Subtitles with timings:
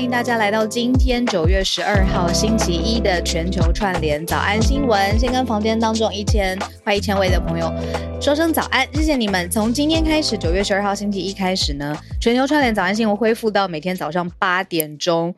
[0.00, 5.18] 欢迎大家来到今天九月十二号星期一的全球串联早安新闻。
[5.18, 7.70] 先跟房间当中一千快一千位的朋友
[8.18, 9.50] 说声早安，谢谢你们。
[9.50, 15.34] 从今天开始，九月十二号星期一开始呢，全球串联早安新闻恢复到每天早上八点钟。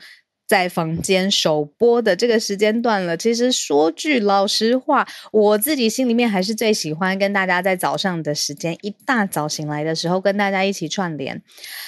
[0.52, 3.16] 在房间首播的这个时间段了。
[3.16, 11.42] 其实说句老实话，我自己心里面还是最喜欢跟大家在早上的时间，一大早醒来的时候跟大家一起串联。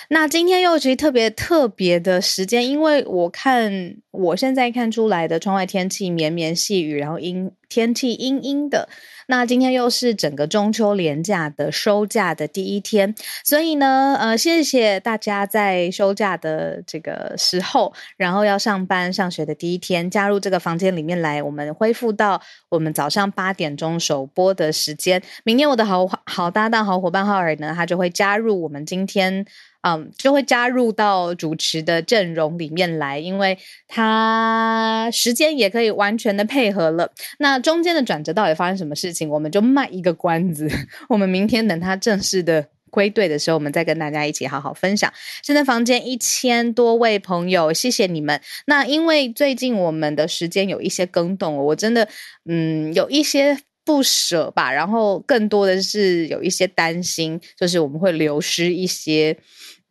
[0.09, 8.89] 那今天又是特别特别的时间，因为我看我现在看出来的窗外天气绵绵细雨，然后阴天气阴阴的。
[9.27, 25.22] 那今天又是整个中秋连假的收假的第一天，所以呢，呃，谢谢大家在休假的这个时候，然后要上班上学的第一天，加入这个房间里面来，我们恢复到我们早上八点钟首播的时间。
[25.45, 29.47] 明天我的好好搭档、好伙伴浩尔呢，他就会加入我们今天。
[29.87, 37.13] 嗯，就会加入到主持的阵容里面来，因为他时间也可以完全的配合了。
[37.39, 40.67] 那中间的转折到底发生什么事情，我们就卖一个关子。
[41.11, 45.13] 我们明天等他正式的归队的时候，我们再跟大家一起好好分享。
[45.43, 48.41] 现在房间一千多位朋友，谢谢你们。
[48.65, 52.09] 那因为最近我们的时间有一些更动，我真的
[52.47, 59.37] 嗯有一些不舍吧，然后更多的是有一些担心，就是我们会流失一些。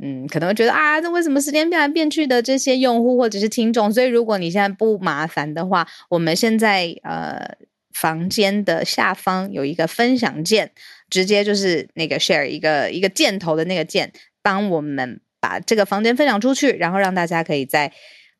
[0.06, 3.90] 嗯，可能会觉得啊，这为什么时间变来变去的这些用户或者是听众？
[3.90, 7.56] 所以如果你现在不麻烦的话，我们现在呃
[7.94, 10.72] 房间的下方有一个分享键，
[11.10, 14.12] 直接就是那个 share 一个一个箭头的那个键，
[14.42, 17.94] 帮我们把这个房间分享出去，然后让大家可以在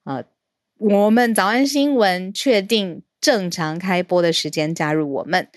[0.04, 0.22] 呃
[0.80, 5.48] 我们早安新闻确定正常开播的时间加入我们。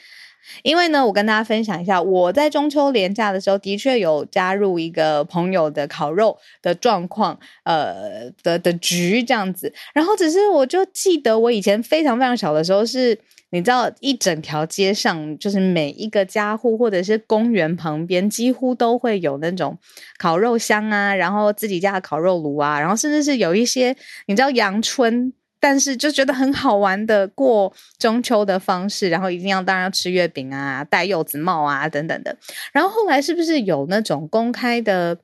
[0.63, 9.73] 因为呢，我跟大家分享一下，我在中秋连假的时候的确有加入一个朋友的烤肉的状况，呃的的局这样子。
[9.95, 13.19] 然后只是我就记得我以前非常非常小的时候是，
[13.51, 19.79] 你知道一整条街上，就是每一个家户或者是公园旁边，几乎都会有那种
[20.19, 23.97] 烤肉香啊，然后自己家的烤肉炉啊，然后甚至是有一些
[24.27, 25.33] 你知道阳春。
[25.69, 32.37] 但是就觉得很好玩的过中秋的方式，然后一定要当然要吃月饼啊，戴柚子帽啊等等的。
[32.73, 35.19] 然后后来是不是有那种公开的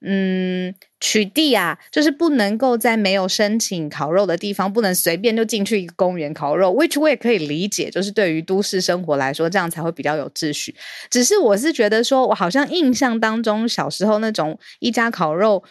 [0.00, 1.78] 嗯取缔啊？
[1.92, 6.74] 就是不能够在没有申请烤肉的地方，不能随便就进去一个公园烤肉。
[6.74, 10.74] which 我也可以理解，就是对于都市生活来说，这样才会比较有秩序。
[11.08, 15.62] 只是我是觉得说，我好像印象当中小时候那种一家烤肉。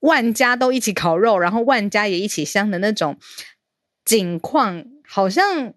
[0.00, 3.18] 万家都一起烤肉，然后万家也一起香的那种
[4.04, 5.74] 景况，好像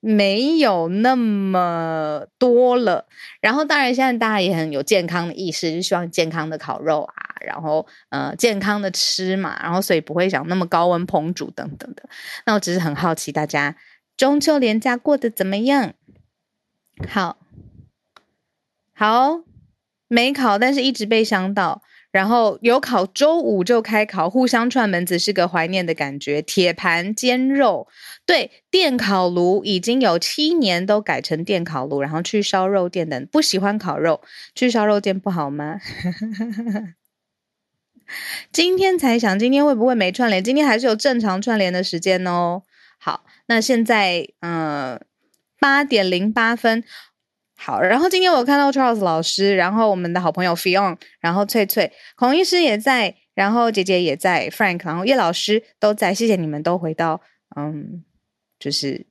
[0.00, 3.06] 没有那么多了。
[3.40, 12.08] 然后，当然现在大家也很有健康的意识，就希望健康的烤肉啊，然后呃健康的吃嘛，然后所以不会想那么高温烹煮等等的。
[12.46, 13.76] 那我只是很好奇，大家
[14.16, 15.92] 中秋连假过得怎么样？
[17.08, 17.38] 好，
[18.94, 19.40] 好，
[20.08, 21.82] 没烤，但是一直被香到。
[22.10, 26.40] 然后有烤，周五就开烤，互相串门子是个怀念的感觉。
[26.40, 27.86] 铁盘煎肉，
[28.24, 33.26] 对，电烤炉已经有七年都改成电烤炉，然后去烧肉店等。
[33.26, 34.22] 不喜欢烤肉，
[34.54, 35.78] 去烧肉店不好吗？
[38.50, 40.42] 今天才想，今天会不会没串联？
[40.42, 42.62] 今天还是有正常串联的时间哦。
[42.98, 44.98] 好，那现在嗯，
[45.60, 46.82] 八点零八分。
[47.60, 57.20] 好，然后今天我看到 Charles 老师，然后我们的好朋友 Fion，然后翠翠、孔医师也在，然后姐姐也在，Frank，然后叶老师都在，谢谢你们都回到，
[57.56, 58.04] 嗯，
[58.58, 59.06] 就是。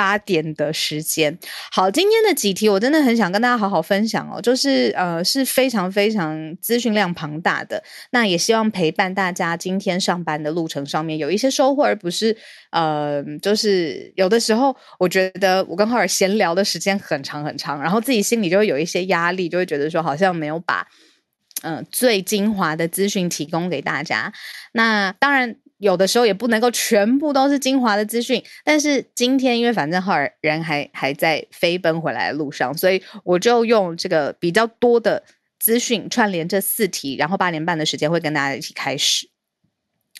[0.00, 1.38] 八点的时间，
[1.70, 12.34] 好，今天的几题我真的很想跟大家好好分享哦，就是呃是非常非常资讯量庞大的，那也希望陪伴大家今天上班的路程上面有一些收获，而不是
[12.70, 20.86] 呃就是有的时候我觉得我跟浩尔闲聊的时间很长很长，然后自己心里就会有一些压力，就会觉得说好像没有把
[21.60, 24.32] 嗯、最精华的资讯提供给大家，
[24.72, 25.56] 那当然。
[25.80, 28.42] 有的时候也不能够全部都是精华的资讯。
[28.64, 35.24] 但是今天因为反正浩尔人还还在飞奔回来的路上，所以我就用这个比较多的
[35.58, 39.28] 资讯串联这四题，然后八点半的时间会跟大家一起开始。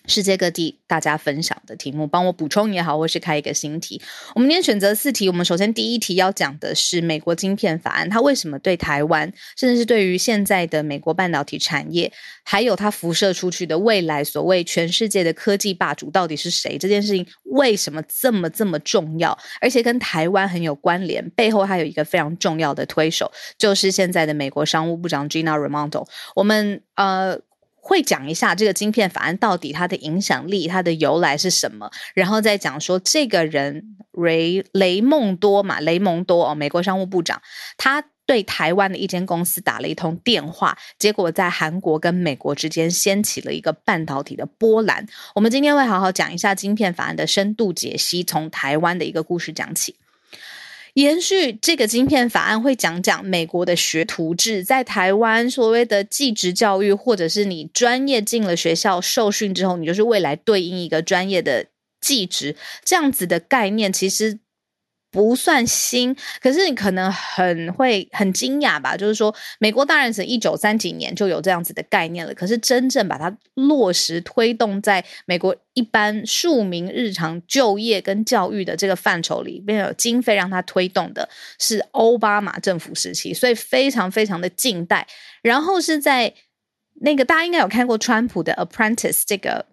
[0.06, 4.00] 世界各地大家分享的题目，帮我补充也好，或是开一个新题。
[4.34, 12.12] 我们今天选择四题，我们首先第一题要讲的是美国晶片法案，它为什么对台湾，甚至是对于现在的美国半导体产业，
[12.42, 16.76] 还有它辐射出去的未来所谓全世界的科技霸主到底是谁？
[16.78, 19.36] 这件事情为什么这么这么重要？
[19.60, 26.06] 而且跟台湾很有关联，背后还有一个非常重要的推手，就是现在的美国商务部长 Gina Raimondo。
[26.34, 27.38] 我们呃。
[27.82, 37.40] 会讲一下这个晶片法案到底它的影响力、它的由来是什么，然后再讲说这个人雷雷蒙多嘛，雷蒙多哦，美国商务部长，
[37.76, 45.06] 他对台湾的一间公司打了一通电话，结果在韩国跟美国之间掀起了一个半导体的波澜。
[45.34, 49.96] 我们今天会好好讲一下晶片法案的深度解析，从台湾的一个故事讲起。
[50.94, 61.66] 延续这个晶片法案，会讲讲美国的学徒制在台湾所谓的技职教育，或者是你专业进了学校受训之后，你就是未来对应一个专业的
[62.00, 64.40] 技职这样子的概念，其实。
[65.10, 68.96] 不算新，可是你可能很会很惊讶吧？
[68.96, 81.28] 就是说，美国当然是一九三几年就有这样子的概念了，可是真正把它落实推动在美国一般庶民日常就业跟教育的这个范畴里面，有经费让它推动的
[81.58, 85.06] 是奥巴马政府时期，所以非常非常的近代。
[85.42, 86.32] 然后是在
[87.00, 89.66] 那个大家应该有看过川普的《Apprentice》这个。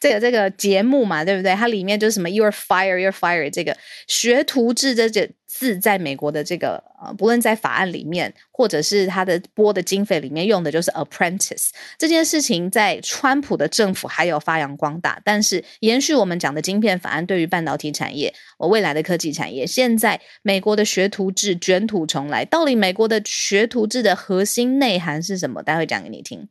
[0.00, 1.54] 这个这个节目嘛，对不对？
[1.54, 15.20] 它里面就是什么 “you're fire, you're fired” 这个学徒制这这字，在美国的这个呃，不论在法案里面，或者是它的拨的经费里面用的就是 “apprentice” 这件事情，在川普的政府还有发扬光大。
[15.24, 25.62] 但是延续我们讲的晶片法案，对于半导体产业，我未来的科技产业，现在美国的学徒制卷土重来，到底美国的学徒制的核心内涵是什么？
[25.62, 26.48] 待会讲给你听。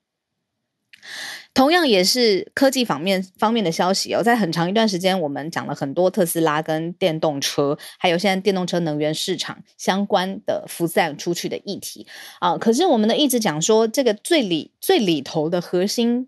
[1.55, 12.05] 同样也是科技方面方面的消息哦，在很长一段时间，我们讲了很多特斯拉跟电动车，还有现在电动车能源市场相关的辐散出去的议题
[12.39, 12.57] 啊。
[12.57, 16.27] 可是我们呢一直讲说，这个最里最里头的核心。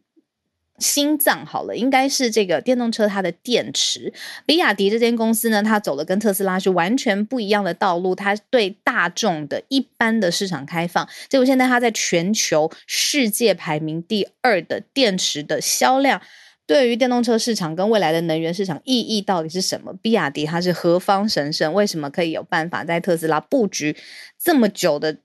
[0.79, 4.13] 心脏好了，应该是这个电动车它的电池。
[4.45, 8.13] 比亚迪这间公司呢，它走的跟特斯拉是完全不一样的道路。
[8.13, 16.21] 它对大众的一般的市场开放，结果现在它在全球世界排名第二的电池的销量，
[16.68, 19.94] 对于电动车市场跟未来的能源市场意义到底是什么？
[20.01, 21.74] 比亚迪它是何方神圣？
[21.74, 23.97] 为什么可以有办法在特斯拉布局
[24.39, 25.18] 这么久的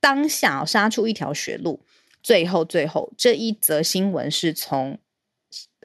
[0.00, 1.80] 当下杀出一条血路？
[2.24, 4.98] 最后，最后这一则新闻是从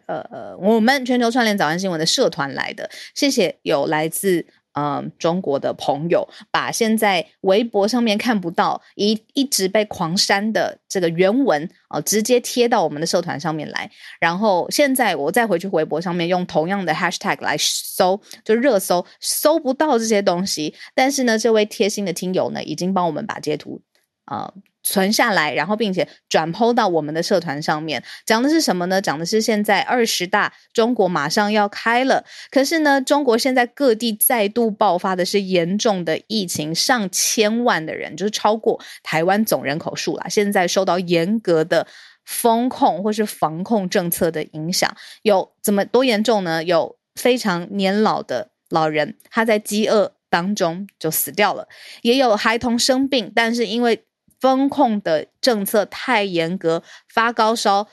[0.07, 13.91] 呃呃我们全球串联早安新闻的社团来的，谢谢有来自嗯、中国的朋友，把现在微博上面看不到一一直被狂删的这个原文啊、直接贴到我们的社团上面来。
[14.21, 20.73] 然后现在我再回去微博上面用同样的 hashtag 来搜，就热搜搜不到这些东西。
[20.95, 23.81] 但是呢，这位贴心的听友呢，已经帮我们把截图
[24.25, 24.53] 啊。
[24.81, 29.01] 存下来，然后并且转抛到我们的社团上面，讲的是什么呢？
[29.01, 41.85] 讲的是现在二十大，中国马上要开了，可是呢，中国现在各地再度爆发的是严重的疫情，上千万的人，就是超过台湾总人口数啦，现在受到严格的
[42.25, 46.63] 风控或是防控政策的影响，有怎么多严重呢？
[46.63, 51.67] 有非常年老的老人，他在饥饿当中就死掉了，
[52.01, 54.05] 也有孩童生病，但是因为
[54.39, 56.81] 封控的政策太严格，
[57.13, 57.87] 发高烧、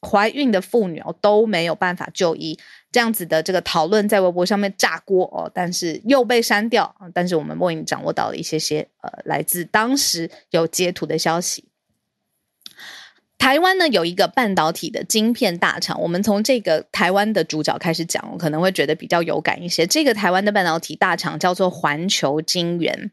[0.00, 2.58] 怀孕的妇女哦都没有办法就医，
[2.90, 6.94] 这样子的这个讨论在微博上面炸锅哦，但是又被删掉。
[7.12, 11.68] 但是我们莫影掌握到了一些些呃，来自当时有截图的消息。
[13.36, 19.84] 台湾呢有一个半导体的晶片大厂，我们从这个台湾的主角开始讲，我可能会觉得比较有感一些。
[19.84, 23.10] 这个台湾的半导体大厂叫做环球晶圆。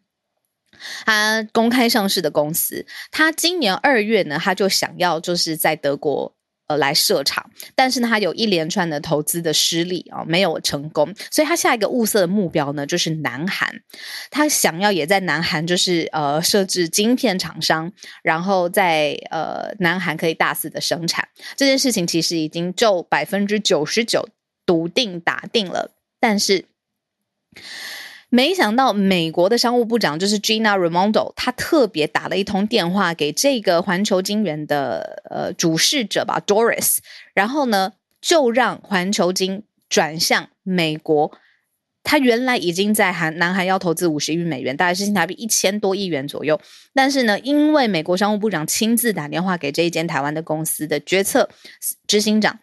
[1.06, 6.36] 他公开上市的公司，他今年二月呢，他就想要就是在德国
[6.68, 13.82] 呃来设厂，但是呢，他有一连串的投资的失利啊、哦，没有成功，所以他下一个物色的目标呢就是南韩，
[14.30, 24.30] 他想要也在南韩就是呃设置晶片厂商，然后在呃南韩可以大肆的生产，这件事情其实已经就百分之九十九
[24.66, 26.66] 笃定打定了，但是。
[28.30, 37.00] 没想到美国的商务部长就是 Gina Raimondo，他特别打了一通电话给这个环球金源的呃主事者吧，Doris，
[37.34, 41.32] 然后呢就让环球金转向美国。
[42.02, 46.60] 他原来已经在韩南韩要投资五十亿美元，大概是新台币一千多亿元左右。
[46.94, 51.50] 但是呢，因为美国商务部长亲自打电话给这一间台湾的公司的决策
[52.08, 52.60] 执行长，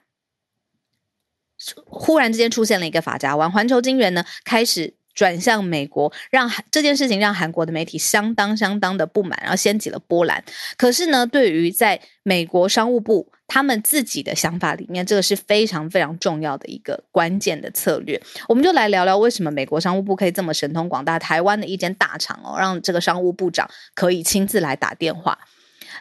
[1.84, 10.44] 忽然之间出现了一个法夹弯，环球金源呢开始转向美国，让这件事情让韩国的媒体相当相当的不满，然后掀起了波澜。
[10.76, 13.32] 可是呢，对于在美国商务部。
[13.48, 18.20] 他们自己的想法里面，这个是非常非常重要的一个关键的策略。
[18.48, 25.38] 我们就来聊聊为什么美国商务部可以这么神通广大，台湾的一间大厂哦，让这个商务部长可以亲自来打电话。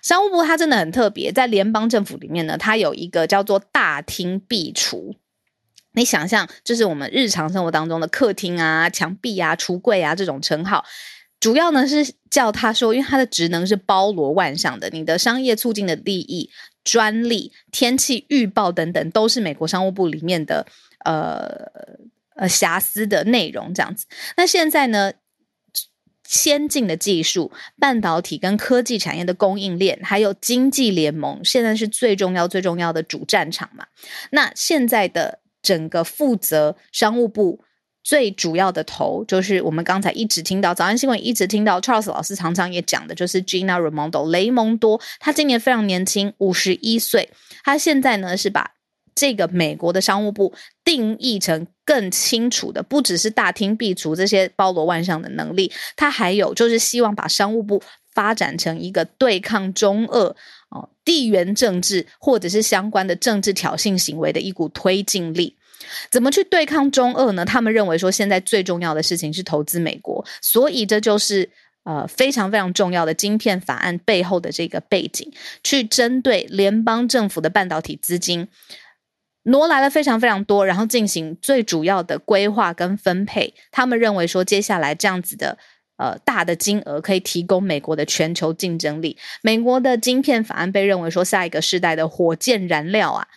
[0.02, 5.14] 商务部它真的很特别，在联邦政府里面呢，它有一个叫做大厅壁橱。
[5.96, 10.86] 你想象，就是我们日常生活当中的客厅啊、墙壁啊、橱柜啊这种称号。
[11.40, 16.50] 主要呢是叫他说，因为它的职能是包罗万象的，你的商业促进的利益。
[16.84, 20.68] 专利、天气预报等等，都是美国商务部里面的
[21.04, 21.50] 呃
[22.36, 24.06] 呃瑕疵的内容，这样子。
[24.38, 25.14] 那现在呢，
[26.28, 33.88] 先进的技术、半导体跟科技产业的供应链，还有经济联盟，现在是最重要、最重要的主战场嘛。
[34.30, 37.60] 那现在的整个负责商务部。
[38.08, 45.02] 最主要的头就是我们刚才一直听到早安新闻，一直听到 Charles 老师常常也讲的，就是 Gina r a m o n d o 雷蒙多。
[45.20, 47.32] 他今年非常年轻，五十一岁。
[47.64, 48.74] 他现在呢是把
[49.16, 50.54] 这个美国的商务部
[50.84, 57.82] 定义成更清楚的，不只是大厅壁橱这些包罗万象的能力，他还有就是希望把商务部
[58.16, 60.36] 发展成一个对抗中俄
[60.70, 65.56] 哦地缘政治或者是相关的政治挑衅行为的一股推进力。
[66.10, 67.46] 怎么去对抗中俄呢？
[67.46, 71.48] 他们认为说，现在最重要的事情是投资美国，所以这就是
[71.84, 75.32] 呃非常非常重要的晶片法案背后的这个背景，
[75.64, 78.48] 去针对联邦政府的半导体资金
[79.44, 83.54] 挪来了非常非常多，然后进行最主要的规划跟分配。
[83.70, 85.60] 他们认为说，接下来这样子的
[85.98, 89.18] 呃大的金额可以提供美国的全球竞争力。
[89.42, 93.28] 美国的晶片法案被认为说，下一个世代的火箭燃料啊。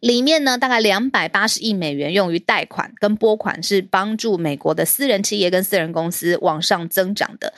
[0.00, 7.52] 里面呢，大概两百八十亿美元用于贷款跟拨款，是帮助美国的私人企业跟私人公司往上增长的。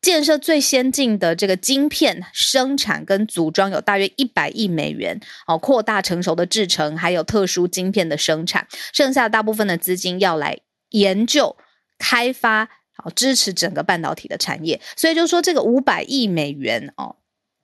[0.00, 8.66] 建设最先进的这个晶片生产跟组装有大约一百亿美元哦，扩大成熟的制程，还有特殊晶片的生产。
[8.94, 10.58] 剩下大部分的资金要来
[10.88, 11.54] 研究、
[11.98, 12.70] 开发，
[13.02, 14.80] 哦支持整个半导体的产业。
[14.96, 17.16] 所以就说这个五百亿美元哦。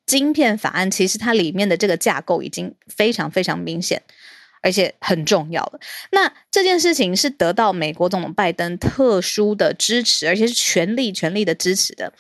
[0.07, 4.01] 晶片法案其实它里面的这个架构已经非常非常明显，
[4.63, 5.79] 而且很重要了。
[6.13, 12.11] 那这件事情是得到美国总统拜登特殊的支持，而且是全力全力的支持的，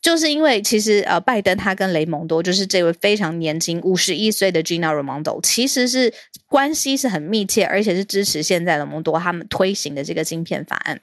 [0.00, 6.14] 就是因为其实呃，拜登他跟雷蒙多就是这位非常年轻五十一岁的 Gina r a m o n d o 其实是
[6.46, 11.02] 关系是很密切，而且是支持现在雷蒙多他们推行的这个晶片法案。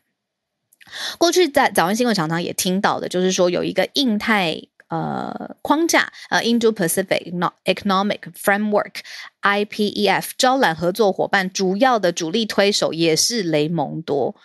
[1.17, 4.61] 过去在早安新闻常常也听到的，就是说有一个印太。
[4.91, 7.31] 呃，框架呃，Indo-Pacific
[7.63, 14.35] Economic Framework（IPEF） 招揽合作伙伴，主要的主力推手也是雷蒙多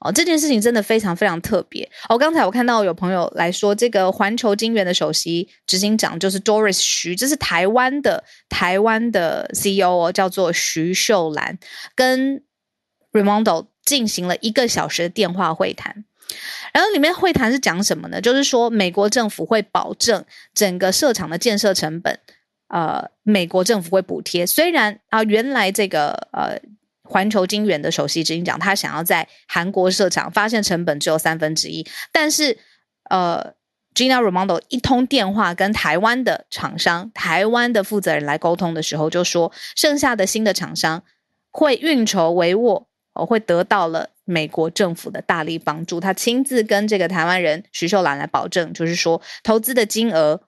[0.00, 0.12] 哦。
[0.12, 2.18] 这件事情真的非常非常特别哦。
[2.18, 11.58] 刚才我看到有朋友来说，这个环球晶圆的首席执行长就是 Doris 徐，这是台湾的台湾的 CEO 哦，叫做徐秀兰，
[11.94, 12.42] 跟
[13.16, 16.04] Raimondo 进行了一个小时的电话会谈。
[16.72, 18.20] 然后里面会谈是讲什么呢？
[18.20, 22.18] 就是说美国政府会保证整个设厂的建设成本，
[22.68, 24.44] 呃，美国政府会补贴。
[24.44, 26.58] 虽然啊，原来这个呃
[27.02, 32.58] 环球金源的首席执行长他想要在韩国设厂，发现成本只有三分之一，但是
[33.08, 33.54] 呃
[33.94, 41.04] ，Gina Raimondo 一通电话跟台湾的厂商、台湾的负责人来沟通的时候，就说剩下的新的厂商
[41.52, 42.84] 会运筹帷幄，
[43.16, 44.10] 哦，会得到了。
[44.28, 50.40] 美国政府的大力帮助，他亲自跟这个台湾人徐秀兰来保证，就是说投资的金额，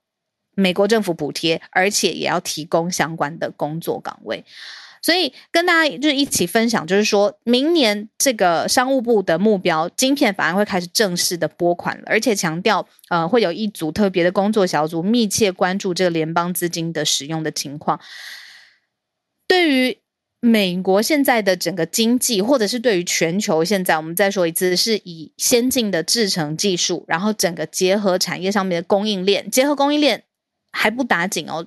[0.56, 4.44] 美国政府补贴，而且也要提供相关的工作岗位。
[5.00, 18.00] 所以跟大家就是一起分享，就是说明年这个商务部的目标，晶片法案会开始正式的拨款了，而且强调，呃，会有一组特别的工作小组密切关注这个联邦资金的使用的情况。
[19.46, 19.98] 对于
[20.40, 30.22] 美国现在的整个经济，或者是对于全球现在，我们再说一次，是以先进的制程技术，然后整个结合产业上面的供应链，结合供应链
[30.70, 31.66] 还不打紧哦，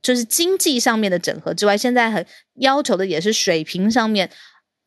[0.00, 4.30] 就是经济上面的整合之外，现在很要求的也是水平上面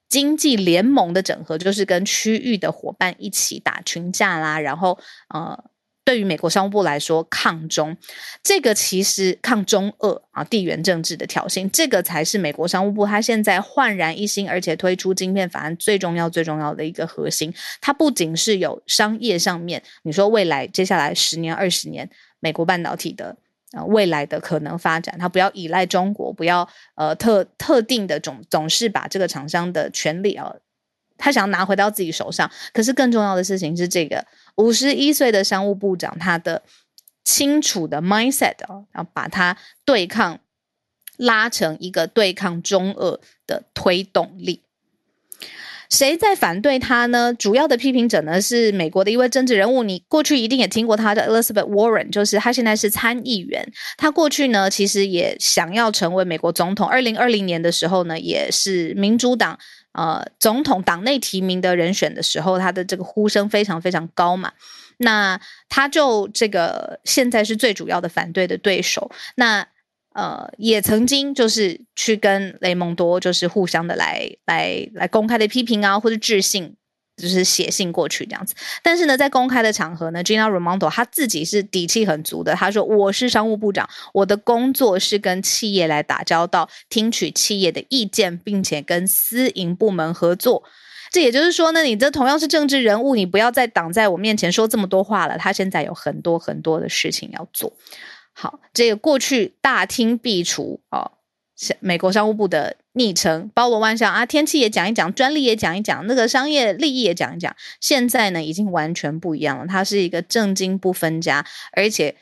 [0.07, 4.97] 经济联盟的整合，就是跟区域的伙伴一起打群架啦，然后
[5.33, 5.61] 呃
[6.05, 7.95] 对于美国商务部来说，抗中
[8.43, 17.53] 这个其实抗中俄啊，地缘政治的挑衅，这个才是美国商务部它现在焕然一新，而且推出晶片法案最重要、最重要的一个核心。
[17.79, 22.09] 它不仅是有商业上面，你说未来接下来十年、二十年，
[22.41, 23.37] 美国半导体的
[23.71, 30.53] 啊未来的可能发展，它不要依赖中国，不要呃特特定的总总是把这个厂商的权利啊。
[31.17, 36.61] 他想要拿回到自己手上，可是更重要的事情是，这个五十一岁的商务部长他的
[37.23, 39.55] 清楚的 mindset 啊，要把他
[39.85, 40.39] 对抗
[41.17, 44.61] 拉成一个对抗中俄的推动力。
[45.89, 47.31] 谁在反对他呢？
[47.33, 53.71] 主要的批评者呢是美国的一位政治人物，你过去一定也听过他的 Elizabeth Warren，就是他现在是参议员。
[53.95, 59.59] 他过去呢其实也想要成为美国总统，二零二零年的时候呢也是民主党。
[59.93, 64.51] 呃，总统党内提名的人选的时候，他的这个呼声非常非常高嘛。
[64.97, 69.11] 那他就这个现在是最主要的反对的对手。
[69.35, 69.67] 那
[70.13, 76.75] 呃，也曾经就是去跟雷蒙多就是互相的来来来公开的批评啊，或者致信。
[77.15, 82.55] 就是写信过去这样子，但是呢，在公开的场合呢，Gina Raimondo 他自己是底气很足的。
[82.55, 90.63] 他说：“我是商务部长，我的工作是跟企业来打交道，听取企业的意见，并且跟私营部门合作。
[91.11, 95.37] 这也就是说呢，你这同样是政治人物，你不要再挡在我面前说这么多话了。
[95.37, 97.71] 他现在有很多很多的事情要做。
[98.33, 101.11] 好，这个过去大厅壁橱哦。”
[101.79, 107.55] 美国商务部的昵称包罗万象啊，天气也讲一讲，专利也讲一讲，那个商业利益也讲一讲。
[107.79, 109.65] 现在呢，已经完全不一样了。
[109.65, 112.15] 它是一个正经不分家，而且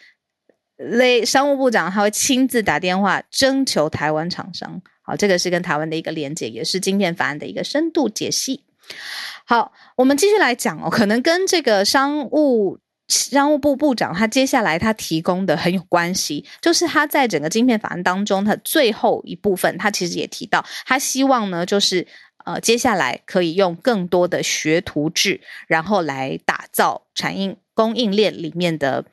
[0.77, 4.81] 雷商务部长他会亲自打电话征求台湾厂商。
[5.01, 8.63] 好，这个是跟台湾的一个连接，也是今天法案的一个深度解析。
[9.45, 12.79] 好，我们继续来讲哦，可能跟这个商务。
[13.11, 22.07] 商务部部长他接下来他提供的很有关系，就是他在整个晶片法案当中，他最后一部分，他其实也提到，他希望呢，就是
[22.45, 29.03] 呃，接下来可以用更多的学徒制，然后来打造产业供应链里面的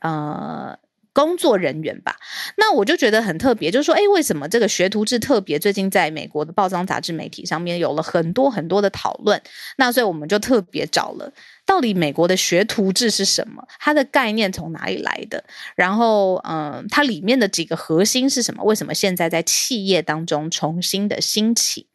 [0.00, 0.78] 呃。
[1.16, 2.14] 工作人员吧，
[2.58, 5.58] 那我就觉得很特别，就是说，诶，为什么这个学徒制特别？
[5.58, 9.40] 最近在美国的报章杂志媒体上面有了很多很多的讨论，
[9.78, 11.32] 那所以我们就特别找了，
[11.64, 13.66] 到底美国的学徒制是什么？
[13.78, 15.42] 它的概念从哪里来的？
[15.74, 18.62] 然后，嗯，它里面的几个核心是什么？
[18.64, 21.86] 为什么现在在企业当中重新的兴起？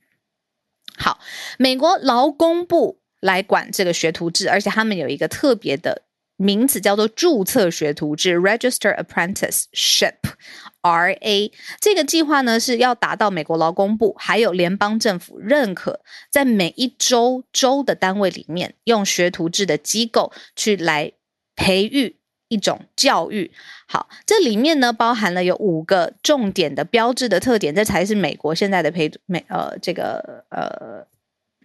[0.98, 1.20] 好，
[1.60, 6.02] 美国劳工部来管这个学徒制，而且他们有一个特别的。
[6.42, 11.52] 名字叫做注册学徒制 （Register Apprenticeship，RA）。
[11.80, 16.00] 这个计划呢是要达到美国劳工部还有联邦政府认可，
[16.32, 21.12] 在每一州州的单位里面，用学徒制的机构去来
[21.56, 22.16] 培育
[22.48, 23.52] 一种教育。
[23.88, 31.06] 好，这里面呢包含了有五个重点的标志的特点，这才是美国现在的培美呃这个呃。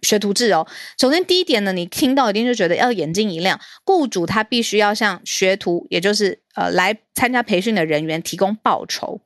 [0.01, 0.67] 学徒制哦，
[0.99, 9.21] 首先第一点呢，你听到一定就觉得要眼睛一亮，雇主他必须要向学徒，也就是呃来参加培训的人员提供报酬。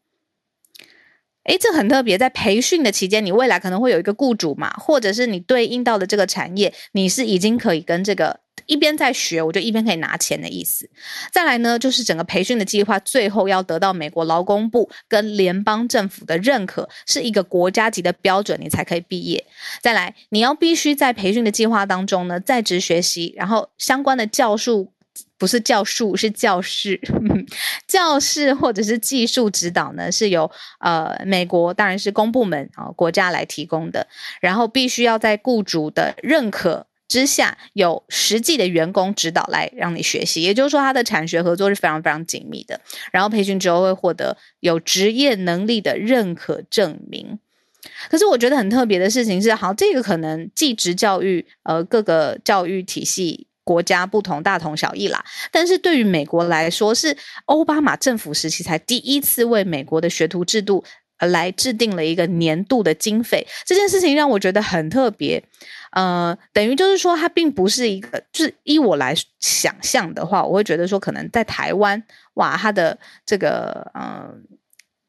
[1.44, 8.42] 诶，这很特别，在培训的期间，你未来可能会有一个雇主嘛，或者是你对应到的这个产业，你是已经可以跟这个。
[8.72, 10.90] 一边在学，我就一边可以拿钱的意思。
[11.30, 19.46] 再来呢，就是整个培训的计划，最后要得到美国劳工部跟联邦政府的认可，是一个国家级的标准，你才可以毕业。
[19.82, 24.94] 再来，你要必须在培训的计划当中呢，在职学习，然后相关的教术
[25.38, 26.98] 不是教术，是教室，
[27.86, 34.08] 教室或者是技术指导呢，是由呃美国当然是公部门啊、国家来提供的，
[34.40, 36.88] 然后必须要在雇主的认可。
[37.12, 42.80] 之下有实际的员工指导来让你学习，也就是说，他的产学合作是非常非常紧密的。
[43.12, 47.38] 然后培训之后会获得有职业能力的认可证明。
[48.10, 55.22] 可是我觉得很特别的事情是，好，这个可能技职教育呃各个教育体系国家不同，大同小异啦。
[55.52, 60.84] 但是对于美国来说，是奥巴马政府时期才第一次为美国的学徒制度
[61.28, 63.46] 来制定了一个年度的经费。
[63.66, 65.44] 这件事情让我觉得很特别。
[65.92, 72.02] 呃，等于就是说，它并不是一个，就是依我来想象的话，我会觉得说，可能在台湾，
[72.36, 74.34] 哇，他的这个呃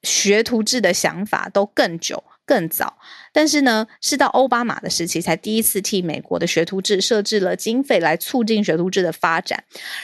[0.03, 2.98] 学徒制的想法都更久、更早。
[3.33, 9.62] 但是呢，是到奥巴马的时期，才第一次替美国的学徒制设置了经费来促进学徒制的发展。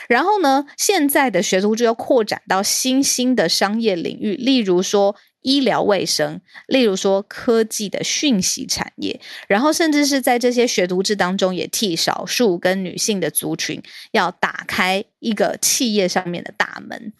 [0.08, 17.12] 然后呢，现在的学徒制又扩展到新兴的商业领域，例如说医疗卫生，例如说科技的讯息产业，然后甚至是在这些学徒制当中，也替少数跟女性的族群要打开一个企业上面的大门，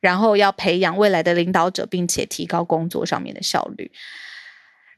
[0.00, 3.90] 然后要培养未来的领导者，并且提高工作上面的效率。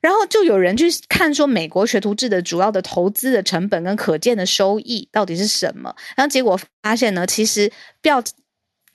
[0.03, 5.93] 然后就有人去看说，美国学徒制的主要的投资的成本跟可见的收益到底是什么？
[6.17, 8.23] 然后结果发现呢，其实要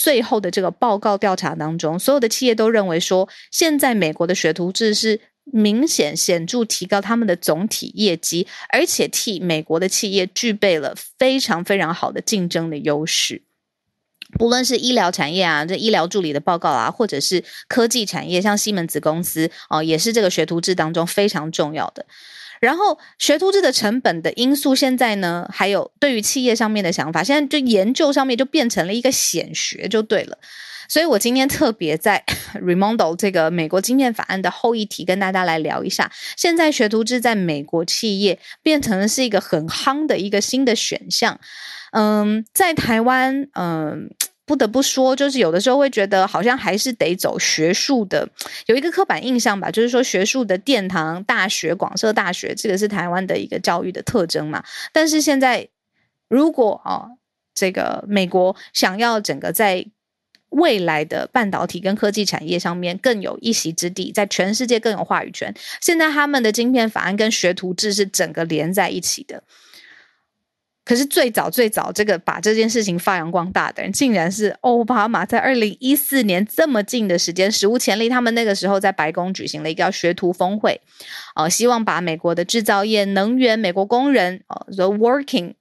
[0.01, 13.43] 最后的这个报告调查当中，所有的企业都认为说，现在美国的学徒制是明显显著提高他们的总体业绩，而且替美国的企业具备了非常非常好的竞争的优势。
[14.39, 22.05] 不论是医疗产业啊，这医疗助理的报告啊，或者是科技产业，像西门子公司哦、也是这个学徒制当中非常重要的。
[22.61, 30.37] 然后学徒制的成本的因素，现在呢，还有对于企业上面的想法，现在就研究上面就变成了一个显学，就对了。
[30.87, 32.21] 所以我今天特别在
[32.53, 41.39] r e m o n d o 这个美国经验法案的后一题跟大家来聊一下，现在学徒制在美国企业变成了是一个很夯的一个新的选项。
[41.93, 44.09] 嗯，在台湾，嗯，
[44.51, 48.27] 不得不说，就是有的时候会觉得好像还是得走学术的，
[48.65, 54.61] 有一个刻板印象吧，就是说学术的殿堂大学、广设大学，这个是台湾的一个教育的特征嘛。
[54.91, 55.69] 但是现在，
[56.27, 57.15] 如果哦，
[57.55, 59.85] 这个美国想要整个在
[60.49, 69.41] 未来的半导体跟科技产业上面更有一席之地，在全世界更有话语权，现在他们的晶片法案跟学徒制是整个连在一起的。
[70.83, 78.09] 可是最早最早这个把这件事情发扬光大的人，竟然是奥巴马，在二零一四年这么近的时间，史无前例。
[78.09, 80.81] 他们那个时候在白宫举行了一个叫学徒峰会，
[81.35, 85.53] 呃，希望把美国的制造业、能源、美国工人，呃，the working。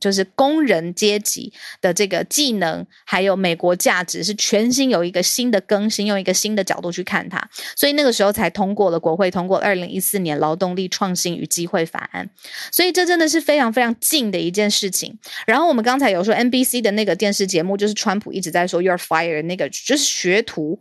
[0.00, 12.28] 就是工人阶级的这个技能，还有美国价值是全新有一个新的更新，用一个新的角度去看它，所以那个时候才通过了国会通过二零一四年劳动力创新与机会法案，
[12.70, 15.18] 所以这真的是非常非常近的一件事情。
[15.46, 20.78] 然后我们刚才有说 NBC 的那个电视节目，就是川普一直在说 You're fired 那个就是学徒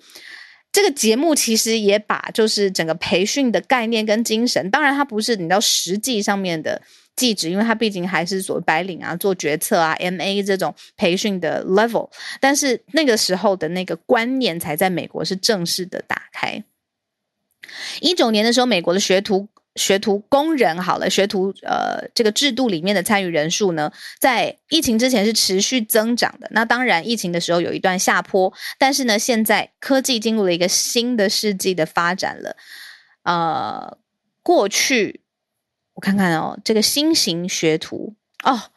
[0.77, 6.79] 这个节目，其实也把就是整个培训的概念跟精神，当然它不是你知道实际上面的。
[7.15, 12.07] 记者，因为它毕竟还是所谓白领啊，做决策啊，MA 这种培训的 level，
[12.39, 16.63] 但是那个时候的那个观念才在美国是正式的打开。
[18.01, 26.49] 一九年的时候，美国的学徒学徒工人好了，学徒呃这个制度里面的参与人数呢，在疫情之前是持续增长的。
[26.51, 32.57] 那当然，疫情的时候有一段下坡，但是呢，现在科技进入了一个新的世纪的发展了。
[33.23, 33.97] 呃，
[34.43, 35.21] 过去。
[35.93, 38.13] 我看看哦，这个新型学徒
[38.43, 38.69] 哦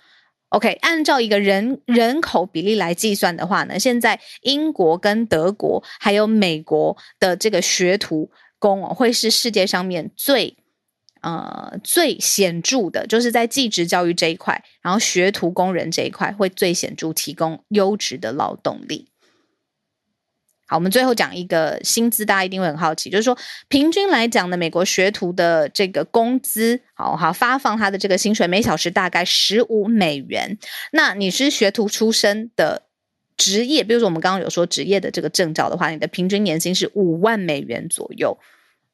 [0.48, 10.56] ，OK，按照一个人人口比例来计算的话呢，现在英国跟德国还有美国的这个学徒工哦，会是世界上面最
[11.20, 19.08] 呃最显著的，就是在技职教育这一块，然后学徒工人这一块会最显著提供优质的劳动力。
[20.66, 30.56] 好，我们最后讲一个薪资，大家一定会很好奇，就是说平均来讲呢，美国学徒的这个工资，好好发放他的这个薪水，每小时大概十五美元。
[30.92, 32.82] 那你是学徒出身的
[33.36, 38.38] 职业，比如说我们刚刚有说职业的这个证照的话，你的平均年薪是五万美元左右。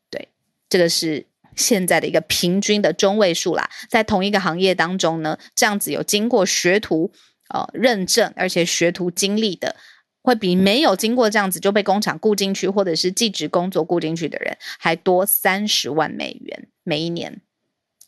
[0.09, 0.31] 对，
[0.71, 3.69] 这个是现在的一个平均的中位数啦。
[3.89, 7.11] 在同一个行业当中呢，这样子有经过学徒
[7.49, 9.75] 呃认证，而且学徒经历的。
[10.23, 17.41] 会比没有经过这样子就被工厂雇进去，或者是技职工作雇进去的人还多三十万美元每一年。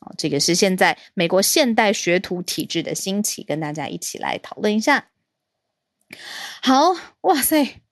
[0.01, 5.11] 哦，这个是现在美国现代学徒体制的兴起，跟大家一起来讨论一下。
[6.61, 7.83] 好，哇塞，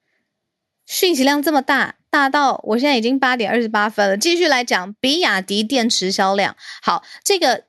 [0.86, 4.16] 讯息量这么大，大到我现在已经八点二十八分了。
[4.16, 6.56] 继续来讲，比亚迪电池销量。
[6.80, 7.64] 好，这个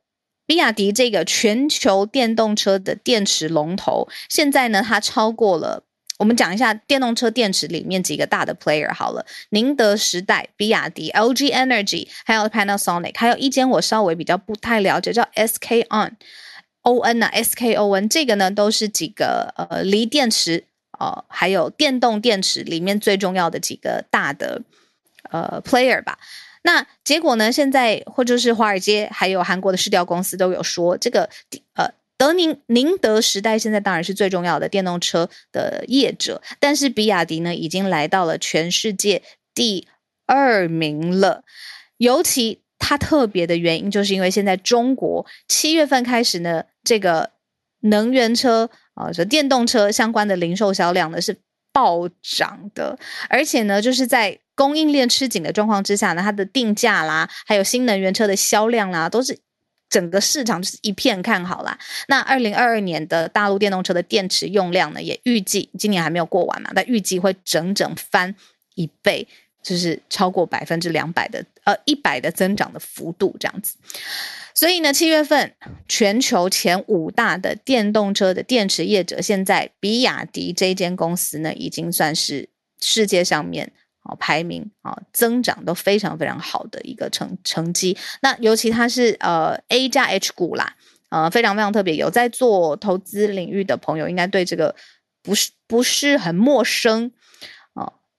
[0.45, 5.83] 比亚迪这个全球电动车的电池龙头，现在呢，它超过了。
[6.19, 20.63] 我们讲一下电动车电池里面几个大的 player 好了，宁德时代、比亚迪、LG Energy，还有 Panasonic，还有一间我稍微比较不太了解，叫 SK On，ON 啊，SKON，这个呢都是几个呃锂电池
[20.99, 24.61] 呃还有电动电池里面最重要的几个大的
[25.31, 26.19] 呃 player 吧。
[26.63, 31.29] 那结果呢，现在或者是华尔街还有韩国的市调公司都有说这个
[31.75, 31.91] 呃。
[32.19, 39.21] 德宁宁德时代现在当然是最重要的电动车的业者，但是比亚迪呢已经来到了全世界
[39.53, 39.87] 第
[40.25, 41.43] 二名了。
[41.97, 47.33] 尤其它特别的原因，就是因为现在中国七月份开始呢，这个
[47.81, 51.37] 能源车啊，这电动车相关的零售销量呢是
[51.71, 52.97] 暴涨的，
[53.29, 59.37] 而且呢，就是在供应链吃紧的状况之下呢，它的定价啦，还有新能源车的销量啦，都是
[59.87, 61.77] 整个市场就是一片看好啦。
[62.07, 68.33] 那二零二二年的大陆电动车的电池用量呢，也预计今年还没有过完嘛，但预计会整整翻
[68.73, 69.27] 一倍，
[69.61, 73.75] 就是超过百分之两百的呃一百的增长的幅度这样子。
[74.57, 75.53] 所以呢，七月份
[75.87, 82.49] 全球前五大的电动车的电池业者，现在比亚迪这间公司呢，已经算是
[82.81, 87.95] 世界上面啊排名啊增长都非常非常好的一个成成绩。
[88.23, 90.75] 那尤其它是呃 A 加 H 股啦，
[91.09, 91.95] 呃非常非常特别。
[91.95, 94.75] 有在做投资领域的朋友，应该对这个
[95.21, 97.11] 不是不是很陌生。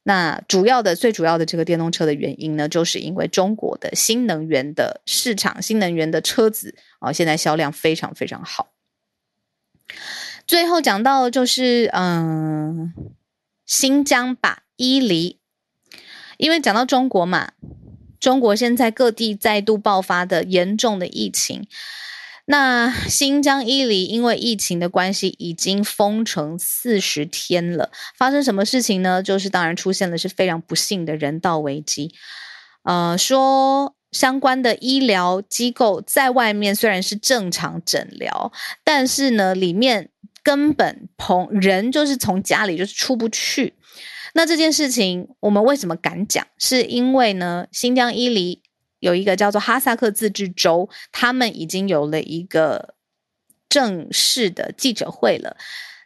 [0.09, 8.71] 那主要的、最主要的这个电动车的原因呢，就是因为中国的新能源的市场、新能源的车子啊，现在销量非常非常好。
[10.47, 12.94] 最后讲到就是，嗯，
[13.66, 15.37] 新疆吧，伊犁，
[16.38, 17.53] 因为讲到中国嘛，
[18.18, 21.66] 中国现在各地再度爆发的严重的疫情。
[22.51, 27.91] 那新疆伊犁因为疫情的关系，已经封城四十天了。
[28.17, 29.23] 发生什么事情呢？
[29.23, 32.15] 就是当然出现了是非常不幸的人道危机。
[32.85, 38.51] 呃，说相关的医疗机构在外面虽然是正常诊疗，
[38.83, 40.09] 但是呢，里面
[40.43, 43.75] 根本从人就是从家里就是出不去。
[44.33, 46.47] 那这件事情我们为什么敢讲？
[46.57, 48.63] 是因为呢，新疆伊犁。
[49.01, 52.95] 有一个叫做哈萨克自治州，他们已经有了一个
[53.69, 55.57] 正式的记者会了。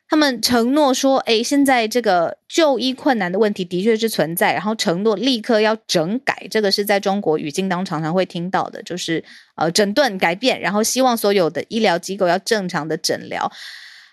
[0.08, 6.46] 他们承诺说：“哎，现在这个就医困难的问题的确是存在，然后承诺立刻要整改。
[6.50, 9.24] 这个是在中国语境当中常常会听到的，就是
[9.54, 13.50] 呃整顿改变，然后希望所有的医疗机构要正常的诊疗。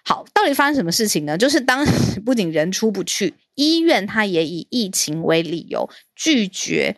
[0.05, 1.37] 好，到底发生什么事情呢？
[1.37, 6.95] 就是当时不仅人出不去，医院他也以疫情为理由拒绝。”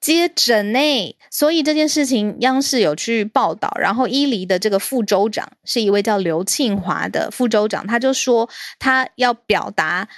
[0.00, 10.08] 接诊呢，所以这件事情央视有去报道，然后伊犁的这个副州长是一位叫刘庆华的副州长，他就说他要表达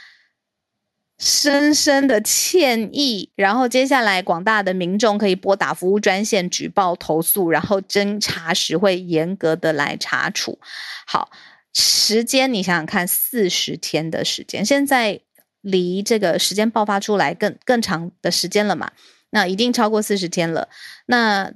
[1.19, 10.61] 深深的歉意，然后接下来广大的民众可以拨打服务专线举报投诉，然后侦查时会严格的来查处。
[11.07, 11.31] 好，
[11.73, 15.21] 时间你想想看，四十天的时间，现在
[15.61, 18.93] 离这个时间爆发出来更更长的时间了嘛？
[19.33, 20.69] 那一定超过四十天了，
[21.07, 21.53] 那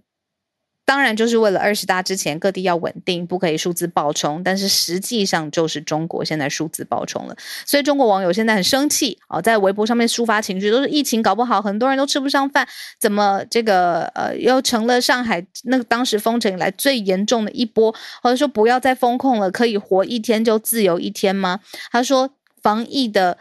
[0.87, 4.43] 当然就是为了二十大之前各地要稳定，不可以数字暴冲。
[4.43, 7.37] 但是实际上就是中国现在数字暴冲了，
[7.67, 12.67] 所以中国网友现在很生气哦，在微博上面抒发情绪，都是疫情搞不好，很多人都吃不上饭，
[12.99, 21.61] 怎么这个呃又成了上海那个当时封城以来最严重的一波，或者说不要再封控了，可以活一天就自由一天吗？
[21.91, 22.31] 他说
[22.63, 23.37] 防疫的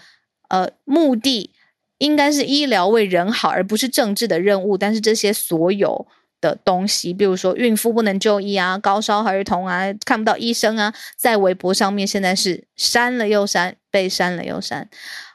[0.49, 1.51] 呃目的。
[1.97, 4.77] 应该是医疗为人好，而不是政治的任务。
[4.77, 6.07] 但是这些所有
[6.41, 14.89] 的东西，比如说孕妇不能就医啊，高烧儿童啊，看不到医生啊，在微博上面现在是删了又删，被删了又删。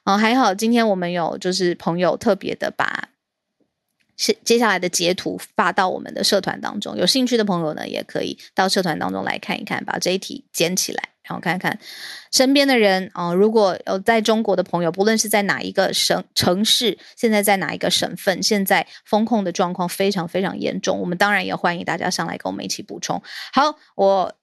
[0.04, 3.08] 啊，还好今天我们有就是朋友特别的把
[4.16, 11.09] 接接下来的截图发到我们的社团当中，有兴趣的朋友呢，也可以到社团当中来看一看，把这一题捡起来。
[11.30, 11.78] 然后看看
[12.32, 20.98] 身边的人啊、如果有在中国的朋友，不论是在哪一个省城市，现在在哪一个省份，现在风控的状况非常非常严重。
[20.98, 23.22] 我们当然也欢迎大家上来跟我们一起补充。
[23.52, 24.34] 好，我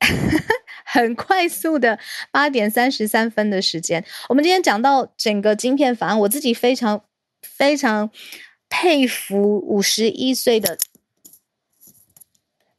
[0.84, 1.98] 很快速的
[2.30, 7.04] 八点三十三分的时间，我们今天讲到整个晶片法案，我自己非常
[7.40, 8.10] 非常
[8.68, 10.76] 佩服五十一岁的。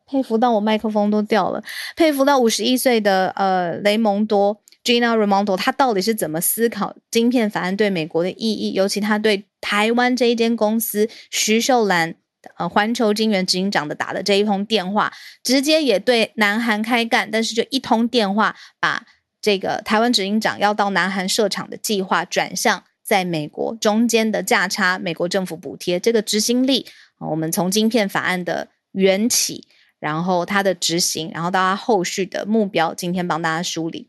[0.10, 1.64] 佩服到我麦克风都掉了，
[1.96, 8.74] 佩服到五十一岁的呃雷蒙多 Gina r a m o n d o 他到底是怎么思考晶片法案对美国的意义？
[8.74, 12.16] 尤其他对台湾这一间公司徐秀兰
[12.58, 19.06] 呃环球晶圆执行长的打的这一通电话，直接也对南韩开干，但是就一通电话把
[19.42, 26.88] 这个台湾执行长要到南韩设厂的计划转向在美国中间的价差，美国政府补贴这个执行力
[27.20, 29.68] 啊，我们从晶片法案的缘起。
[30.00, 34.08] 然后他的执行，然后到他后续的目标，今天帮大家梳理。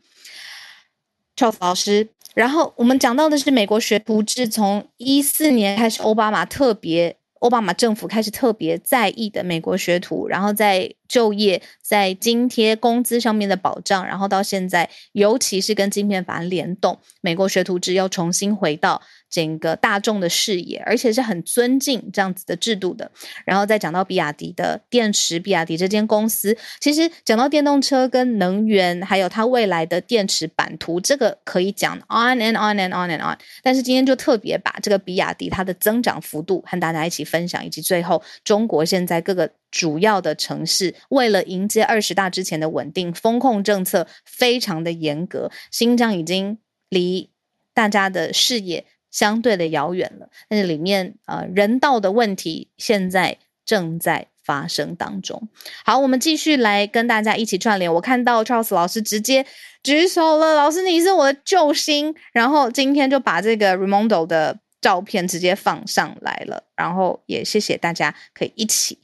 [1.35, 19.01] Charles 老师，然后我们讲到的是美国学徒制，从一四年开始，奥巴马特别，奥巴马政府开始特别在意的美国学徒，然后在就业在津贴、工资上面的保障，然后到现在，尤其是跟晶片法案联动，美国学徒制要重新回到
[19.31, 23.09] 整个大众的视野，而且是很尊敬这样子的制度的。
[23.45, 33.37] 然后再讲到比亚迪的电池，比亚迪这间公司，其实讲到电动车跟能源，还有它未来的电池版图，这个可以讲 on and on and on and on。
[33.63, 46.57] 但是今天就特别把这个比亚迪它的增长幅度和大家一起分享，以及最后中国现在各个主要的城市为了迎接二十大之前的稳定，风控政策非常的严格，新疆已经
[46.89, 47.29] 离
[47.73, 48.85] 大家的视野。
[49.11, 55.49] 相对的遥远了，但是里面呃人道的问题现在正在发生当中。
[55.85, 57.93] 好，我们继续来跟大家一起串联。
[57.93, 59.45] 我看到 Charles 老师直接
[59.83, 62.15] 举手了，老师你是我的救星。
[62.33, 68.97] 然后今天就把这个 Raymondo 的照片直接放上来了，然后也谢谢大家可以一起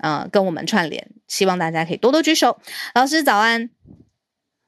[0.00, 2.58] 呃跟我们串联，希望大家可以多多举手。
[2.94, 3.70] 老师早安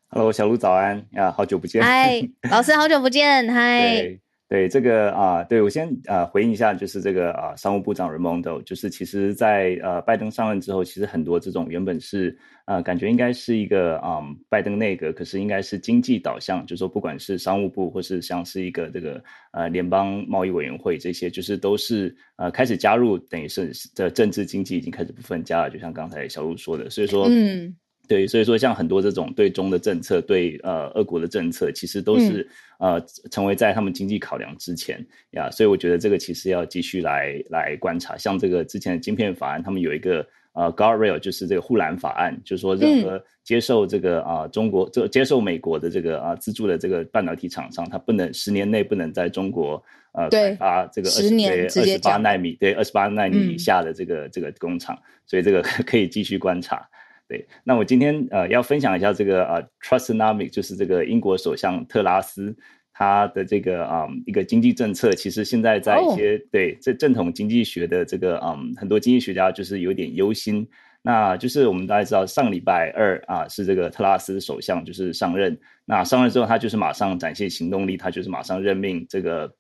[0.09, 4.20] ，Hello 小鹿早安呀，好久不见，嗨，老师好久不见， 嗨。
[4.55, 27.75] 对这个啊，对我先啊回应一下，就是这个啊，商务部长 Raimondo，就是其实在呃拜登上任之后，其实很多这种原本是呃感觉应该是一个啊拜登内阁，可是应该是经济导向，就是说不管是商务部或是像是一个这个呃联邦贸易委员会这些，就是都是呃开始加入，等于是的政治经济已经开始不分家了，就像刚才小路说的，所以说嗯。
[28.07, 32.49] 对，所以说像很多这种对中的政策，对呃俄国的政策，其实都是、嗯、
[32.85, 35.51] 呃成为在他们经济考量之前呀。
[35.51, 38.16] 所以我觉得这个其实要继续来来观察。
[38.16, 56.88] 像这个之前的晶片法案，他们有一个呃 guardrail，就是这个护栏法案，就是说任何接受这个啊、中国这接受美国的这个啊、呃、资助的这个半导体厂商，它不能十年内不能在中国呃开发这个十年二十八纳米对二十八纳米以下的这个、嗯、这个工厂，所以这个 可以继续观察。
[57.27, 62.55] 对，那我今天呃要分享一下这个呃 Trustonomics 就是这个英国首相特拉斯
[62.93, 66.41] 他的这个啊、嗯、一个经济政策，其实现在在一些、oh.
[66.53, 70.69] 对这正统经济学的这个嗯很多经济学家就是有点忧心。
[71.03, 79.51] 那就是我们大家知道上礼拜二啊是这个特拉斯首相就是上任，那上任之后他就是马上展现行动力，他就是马上任命这个。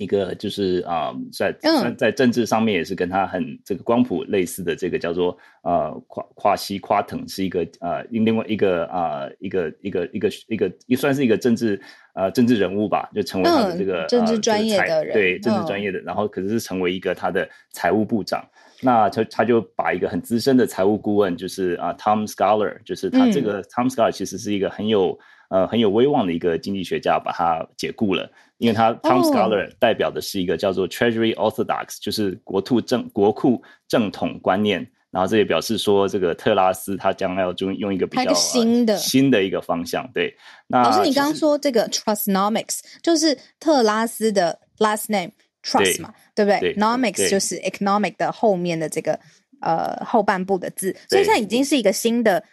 [0.00, 11.78] 一个就是啊、呃，在在在政治上面也是跟他很这个光谱类似的这个叫做呃跨跨西夸腾是一个呃另外一个啊、呃、一个一个一个一个也算是一个政治
[12.14, 18.42] 呃政治人物吧，就成为他的这个、嗯、政治专业的人、呃这个、对政治专业的，嗯、然后可是是成为一个他的财务部长，
[18.80, 25.18] 那他他就把一个很资深的财务顾问就是啊、呃、Tom Scholar，就是他这个、嗯、Tom Scholar 其实是一个很有
[25.50, 28.30] 呃很有威望的一个经济学家，把他解雇了。
[28.56, 40.06] 因为他 Tom Scholar 代表的是一个叫做 Treasury Orthodox，就是国库正国库正统观念，然后这也表示说，这个特拉斯他将要就用一个比较新的新的一个方向。
[40.12, 40.36] 对，
[40.66, 45.32] 那老师你刚刚说这个 trustonomics 就是特拉斯的 last name
[45.62, 49.18] Trust 嘛，对，对不对，对？Nomics 就是 economic 的后面的这个
[49.62, 52.44] 呃后半部的字，所以现在已经是一个新的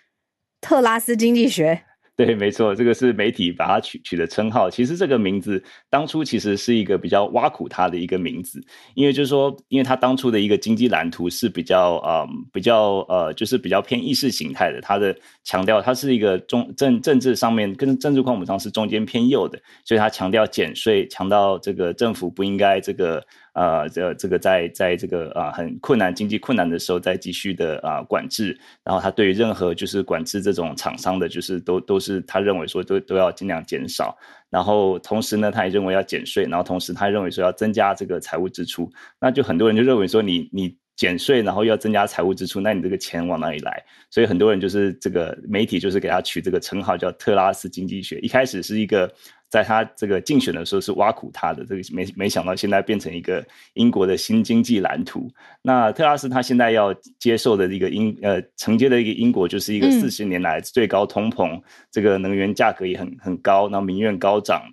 [0.62, 1.84] 特拉斯经济学。
[2.18, 4.72] 对，没错，这个是媒体把它取取的称号。
[4.72, 8.60] 其实这个名字当初其实是一个比较挖苦他的一个名字，
[8.96, 23.24] 因为就是说，因为他当初的一个经济蓝图是比较呃比较呃就是比较偏意识形态的，他的强调他是一个中政政治上面跟政治框谱上是中间偏右的，所以他强调减税，强调这个政府不应该这个。
[23.58, 34.16] 呃，这这个在在这个啊、很困难经济困难的时候再继续的啊、管制，然后他对于任何就是管制这种厂商的，就是都都是他认为说都都要尽量减少，
[34.52, 38.88] 然后同时呢，他也认为要减税，然后同时他认为说要增加这个财务支出，
[39.20, 43.84] 那就很多人就认为说你你减税，然后又要增加财务支出，那你这个钱往哪里来？
[44.12, 49.12] 所以很多人就是这个媒体就是给他取这个称号叫特拉斯经济学，一开始是一个。
[49.50, 55.30] 在他这个竞选的时候是挖苦他的，这个没没想到现在变成一个英国的新经济蓝图。
[55.62, 64.64] 那特拉斯他现在要接受的一个英呃承接的一个英国就是一个四十年来最高通膨，嗯、这个能源价格也很很高，然后民怨高涨。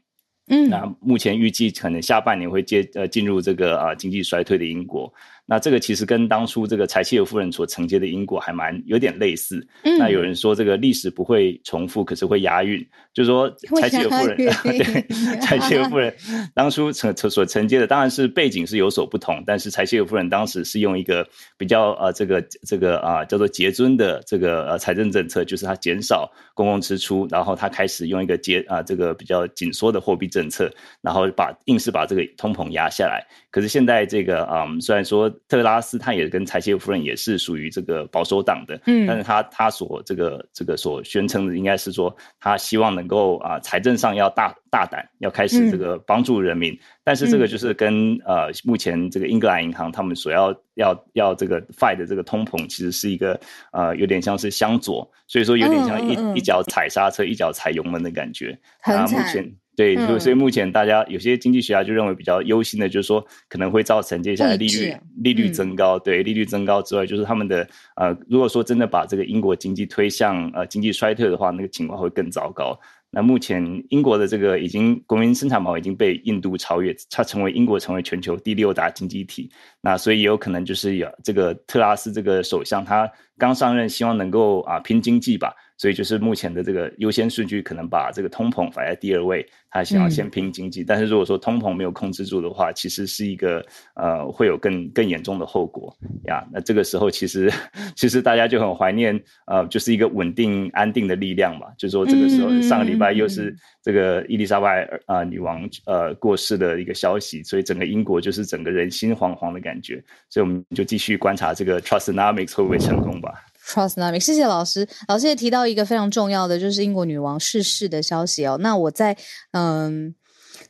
[0.48, 5.10] 嗯，那目前预计可能下半年会接呃进入这个啊、呃、经济衰退的英国。
[5.46, 9.66] 那这个其实跟当初这个柴契尔夫人所承接的因果还蛮有点类似。
[9.82, 16.14] 嗯，那有人说这个历史不会重复，可是会押韵，就是说 柴契尔夫人 对柴契尔夫人
[16.54, 21.26] 当初承所承接的当然是背景是有所不同，但是柴契尔夫人当时是用一个
[21.58, 30.70] 比较呃这个这个啊、呃、叫做节尊的这个呃财政政策，就是他减少公共支出，然后他开始用一个节啊、呃、这个比较紧缩的货币政策，
[31.02, 33.22] 然后把硬是把这个通膨压下来。
[33.50, 35.30] 可是现在这个啊、呃、虽然说。
[35.48, 53.38] 特拉斯他也跟柴切夫人也是属于这个保守党的，嗯，但是他他所这个这个所宣称的应该是说他希望能够啊财政上要大大胆，要开始这个帮助人民，嗯、但是这个就是跟呃目前这个英格兰银行他们所要要要这个 fight 的这个通膨其实是一个
[53.72, 59.54] 呃有点像是相左，所以说有点像一、嗯嗯、一脚踩刹车一脚踩油门的感觉，啊目前。
[59.76, 65.98] 对，所以目前大家有些经济学家就认为比较忧心的，就是说可能会造成接下来利率利率增高。
[65.98, 67.66] 对，利率增高之外，就是他们的
[67.96, 72.78] 呃，如果说真的把这个英国经济推向呃经济衰退的话，那个情况会更糟糕。
[73.10, 79.48] 那目前英国的这个已经国民生产毛已经被印度超越，它成为英国成为全球第六大经济体。
[79.80, 83.08] 那所以也有可能就是有这个特拉斯这个首相，他
[83.38, 85.54] 刚上任，希望能够啊拼经济吧。
[85.76, 90.82] 所以就是目前的这个优先顺序，可能把这个通膨摆在第二位，他想要先拼经济。
[90.82, 93.64] 嗯、但是如果说通膨没有控制住的话，其实是一个
[93.94, 95.94] 呃会有更更严重的后果
[96.26, 96.46] 呀。
[96.52, 97.52] 那这个时候其实
[97.96, 101.66] 其实大家就很怀念呃，就是一个稳定安定的力量嘛。
[101.76, 110.02] 就是说这个时候上个礼拜又是这个伊丽莎白啊、呃、女王呃过世的一个消息，所以整个英国就是整个人心惶惶的感觉。
[110.30, 113.34] 所以我们就继续观察这个 Trustonomics 会不会成功吧。
[113.66, 114.86] Trussonomics，谢谢老师。
[115.08, 118.58] 老师也提到一个非常重要的，就是英国女王逝世的消息哦。
[118.60, 119.16] 那我在
[119.52, 120.14] 嗯，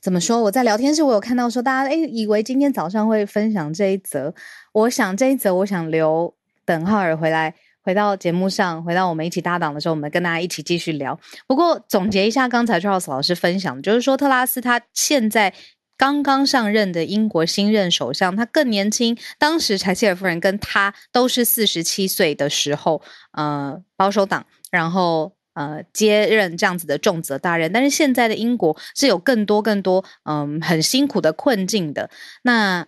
[0.01, 0.41] 怎么说？
[0.41, 4.33] 我在聊天室我有看到说，大家诶以为今天早上会分享这一则。
[4.73, 6.33] 我想这一则，我想留
[6.65, 11.19] 等浩尔回来，回到节目上，回到我们一起搭档的时候，我们跟大家一起继续聊。
[11.47, 15.53] 不过总结一下刚才 Charles 老师分享，就是说特拉斯他现在。
[15.97, 19.17] 刚刚上任的英国新任首相，他更年轻。
[19.39, 27.73] 当时柴契尔夫人跟他都是四十七岁的时候，呃，保守党，然后呃接任这样子的重责大任。
[27.73, 32.11] 但是现在的英国是有更多更多嗯、很辛苦的困境的。
[32.43, 32.87] 那。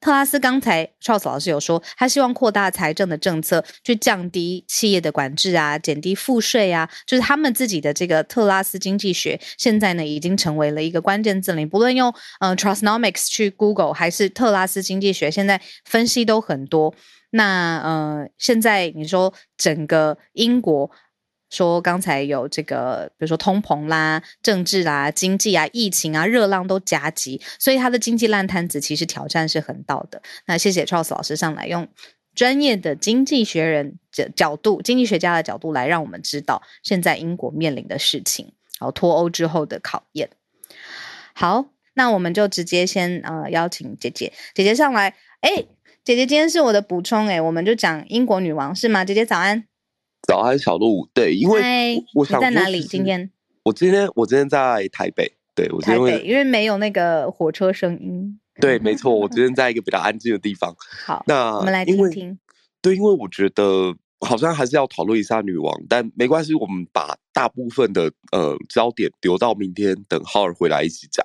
[0.00, 11.58] 特拉斯刚才 Charles 老师有说，他希望扩大财政的政策，去降低企业的管制啊，减低赋税啊，就是他们自己的这个特拉斯经济学，现在呢已经成为了一个关键字了。
[11.58, 16.94] 你不论用呃 t r u s t n o m i c s 去 Google，还是特拉斯经济学，现在分析都很多。
[17.30, 20.90] 那呃，现在你说整个英国。
[21.50, 30.20] 说刚才有这个，比如说通膨啦、政治啦、经济啊、疫情啊、热浪都夹击，所以他的经济烂摊子其实挑战是很大的。
[30.46, 31.88] 那谢谢 Charles 老师上来用
[32.34, 40.30] 专业的经济学人的角度、经济学家的角度来让我们知道现在英国面临的事情，好脱欧之后的考验。
[41.32, 45.14] 好，那我们就直接先呃邀请姐姐，姐姐上来。
[45.40, 45.64] 哎，
[46.04, 49.04] 姐姐今天是我的补充，哎，我们就讲英国女王是吗？
[49.04, 49.64] 姐姐早安。
[50.28, 51.08] 早安，小鹿。
[51.14, 52.82] 对，因为我想在哪里？
[52.82, 53.30] 今天
[53.62, 55.32] 我今天我今天在台北。
[55.54, 58.38] 对，我今天，因为没有那个火车声音。
[58.60, 60.76] 对，没错，我今天在一个比较安静的地方。
[61.06, 62.38] 好，那我们来听听。
[62.82, 71.24] 对，因为我觉得好像还是要讨论一下女王，但没关系，我们把大部分的呃焦点留到明天，等浩尔回来一起讲。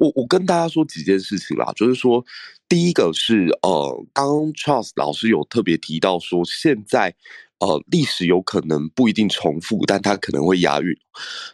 [0.00, 2.24] 我我跟大家说几件事情啦，就是说，
[2.68, 7.14] 第一个是呃，刚刚 Charles 老师有特别提到说，现在。
[7.60, 10.96] 呃，历史有可能不一定重复，但它可能会押韵。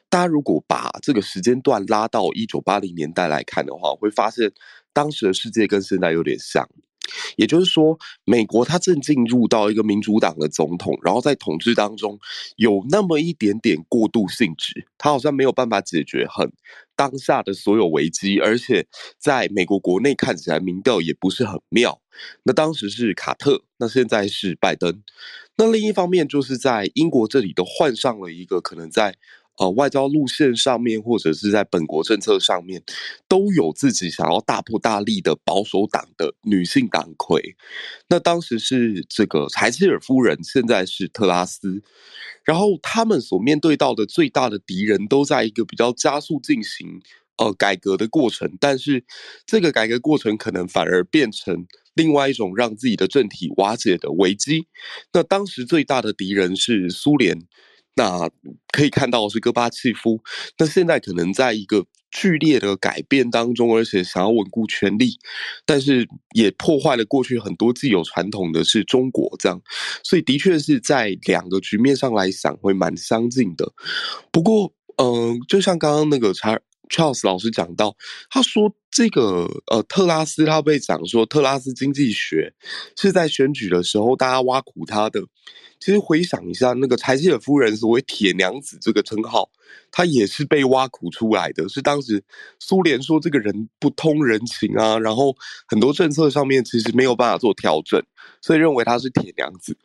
[0.08, 4.52] 大家如果把这个时间段拉到一九八零年代来看的话，会发现
[4.92, 6.68] 当时的世界跟现在有点像。
[7.36, 12.18] 也就是说，美国它正进入到一个民主党的总统，然后在统治当中
[12.56, 16.52] 有那么一点点过渡性质，它好像没有办法解决很
[16.96, 18.86] 当下的所有危机，而且
[19.18, 22.00] 在美国国内看起来民调也不是很妙。
[22.44, 25.02] 那当时是卡特，那现在是拜登。
[25.56, 29.16] 那另一方面，就是在英国这里都换上了一个可能在。
[29.58, 32.82] 呃，外交路线上面，或者是在本国政策上面，
[33.26, 37.56] 都有自己想要大破大立的保守党的女性党魁。
[38.08, 41.82] 那当时是这个柴契尔夫人，现在是特拉斯。
[42.44, 47.00] 然后他们所面对到的最大的敌人，都在一个比较加速进行
[47.38, 48.58] 呃改革的过程。
[48.60, 49.04] 但是
[49.46, 54.68] 这个改革过程可能反而变成另外一种让自己的政体瓦解的危机。
[55.14, 57.46] 那当时最大的敌人是苏联。
[57.96, 58.30] 那
[58.72, 60.22] 可以看到是戈巴契夫，
[60.58, 65.18] 那现在可能在一个剧烈的改变当中，而且想要稳固权力，
[65.64, 69.60] 但是也破坏了过去很多既有传统的是中国这样，
[70.04, 73.72] 所以的确是在两个局面上来想会蛮相近的。
[74.30, 76.58] 不过，嗯、就像刚刚那个查
[76.88, 77.96] Charles 老师讲到，
[78.30, 82.54] 他说这个呃特拉斯他被讲说特拉斯经济学
[82.96, 85.20] 是在选举的时候大家挖苦他的。
[85.78, 89.50] 其实回想一下，那个柴契尔夫人所谓“铁娘子”这个称号，
[89.90, 91.68] 她也是被挖苦出来的。
[91.68, 92.24] 是当时
[92.58, 95.36] 苏联说这个人不通人情啊，然后
[95.68, 98.02] 很多政策上面其实没有办法做调整，
[98.40, 99.76] 所以认为她是铁娘子。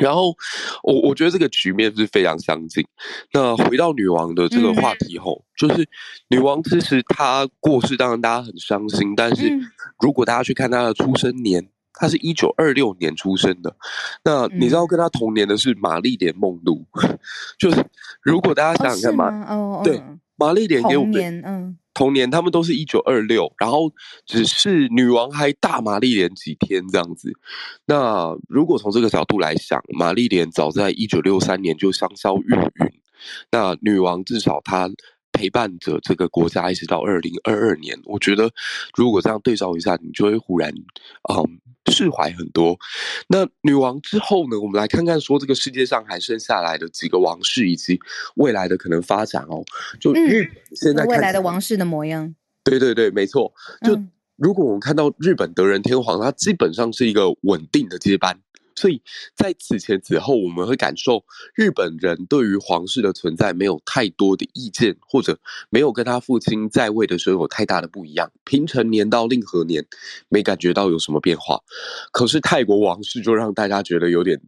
[0.00, 0.34] 然后
[0.82, 2.84] 我我觉得这个局面是非常相近。
[3.32, 5.88] 那回到女王的这个话题后，嗯、就是
[6.28, 9.14] 女王其实她过世，当然大家很伤心。
[9.16, 9.50] 但是
[9.98, 13.74] 如果大家去看她的出生年，她是一九二六年出生的。
[14.22, 16.84] 那你知道跟她同年的是玛丽莲梦露，
[17.58, 17.82] 就是
[18.22, 20.02] 如果大家想想看嘛，哦，对，
[20.36, 21.78] 玛丽莲给我们嗯。
[21.96, 23.90] 同年，他们都是一九二六，然后
[24.26, 27.32] 只是女王还大玛丽莲几天这样子。
[27.86, 32.70] 那如果从这个角度来想，玛丽莲早在一九六三年就香消玉殒，
[33.50, 34.90] 那女王至少她。
[35.36, 38.50] 陪伴着这个国家一直到二零二二年，我觉得
[38.96, 40.72] 如果这样对照一下，你就会忽然
[41.30, 41.60] 嗯
[41.92, 42.76] 释怀很多。
[43.28, 44.58] 那女王之后呢？
[44.58, 48.00] 我们来看看说这个世界上还剩下来的几个王室以及
[48.36, 49.62] 未来的可能发展哦。
[50.00, 52.34] 就日本现在、嗯、未来的王室的模样，
[52.64, 53.52] 对对对，没错。
[53.82, 54.02] 就
[54.36, 58.40] 如果我们看到日本德仁天皇，他基本上是一个稳定的接班。
[58.76, 59.02] 所以
[59.34, 61.24] 在此前此后，我们会感受
[61.54, 65.38] 日本人对于皇室的存在没有太多的意见，或者
[65.70, 68.30] 没有跟他父亲在位的时候有太大的不一样。
[68.44, 69.86] 平成年到令和年，
[70.28, 71.60] 没感觉到有什么变化。
[72.12, 74.40] 可是泰国王室就让大家觉得有点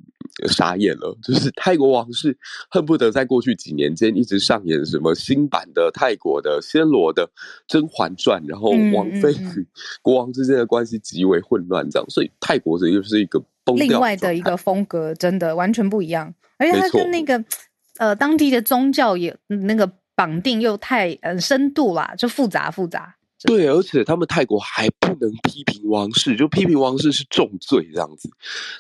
[0.49, 2.37] 傻眼了，就是泰国王室
[2.71, 7.27] 恨不得在过去几年间一直上演什么新版的泰国的暹罗的
[7.67, 9.67] 《甄嬛传》，然后王妃与
[10.01, 12.09] 国王之间的关系极为混乱，这样。
[12.09, 13.77] 所以泰国这又是一个崩。
[13.77, 17.45] 另外的一个风格，真的完全不一样，而且它跟那个
[17.99, 23.17] 呃当地的宗教也那个绑定又太呃深度啦，就复杂复杂。
[23.45, 28.31] 对，而且他们泰国还不能批评王室，就批评王室是重罪这样子。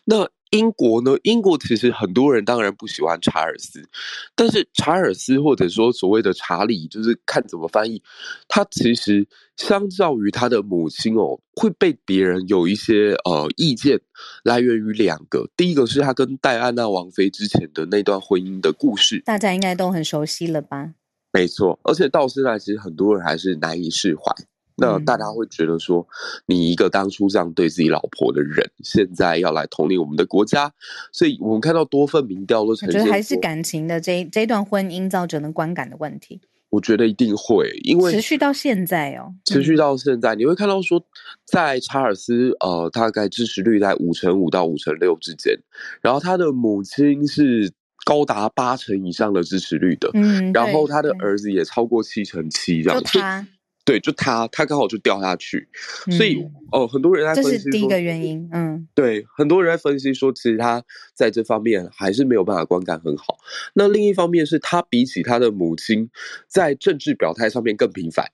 [0.04, 0.28] 那。
[0.50, 1.16] 英国呢？
[1.22, 3.88] 英国其实很多人当然不喜欢查尔斯，
[4.34, 8.02] 但是查尔斯或者说所谓的查理，就是看怎么翻译，
[8.48, 9.26] 他其实
[9.56, 14.00] 相较于他的母亲哦，会被别人有一些呃意见，
[14.42, 20.94] 来源于两个，第一个是他跟戴安娜王妃之前的那段婚姻的故事，大家应该都很熟悉了吧？
[21.30, 24.34] 没错，而且到现在其实很多人还是难以释怀。
[24.80, 26.06] 那大家会觉得说，
[26.46, 30.72] 你一个当初这样对自己老婆的人，现在要来统领我们的国家，
[31.12, 36.40] 所以我们看到多份民调都呈现，我觉得还是感情的这这段婚姻造成的观感的问题。
[36.70, 41.02] 我觉得一定会，因为持续到现在哦，持续到现在，你会看到说，
[41.44, 45.58] 在查尔斯呃，大概支持率在五成五到五成六之间，
[46.02, 47.72] 然后他的母亲是
[48.04, 53.46] 高达八成以上的支持率的，嗯，然后他的儿子也超过七成七这样，就他。
[53.84, 55.66] 对，就他，他刚好就掉下去，
[56.08, 63.38] 嗯、所以哦、呃，很多人在分析说，这是第一个原因，嗯，对，很多人在分析说，其实他在这方面还是没有办法观感很好。
[63.72, 66.10] 那另一方面是他比起他的母亲，
[66.46, 68.30] 在政治表态上面更频繁，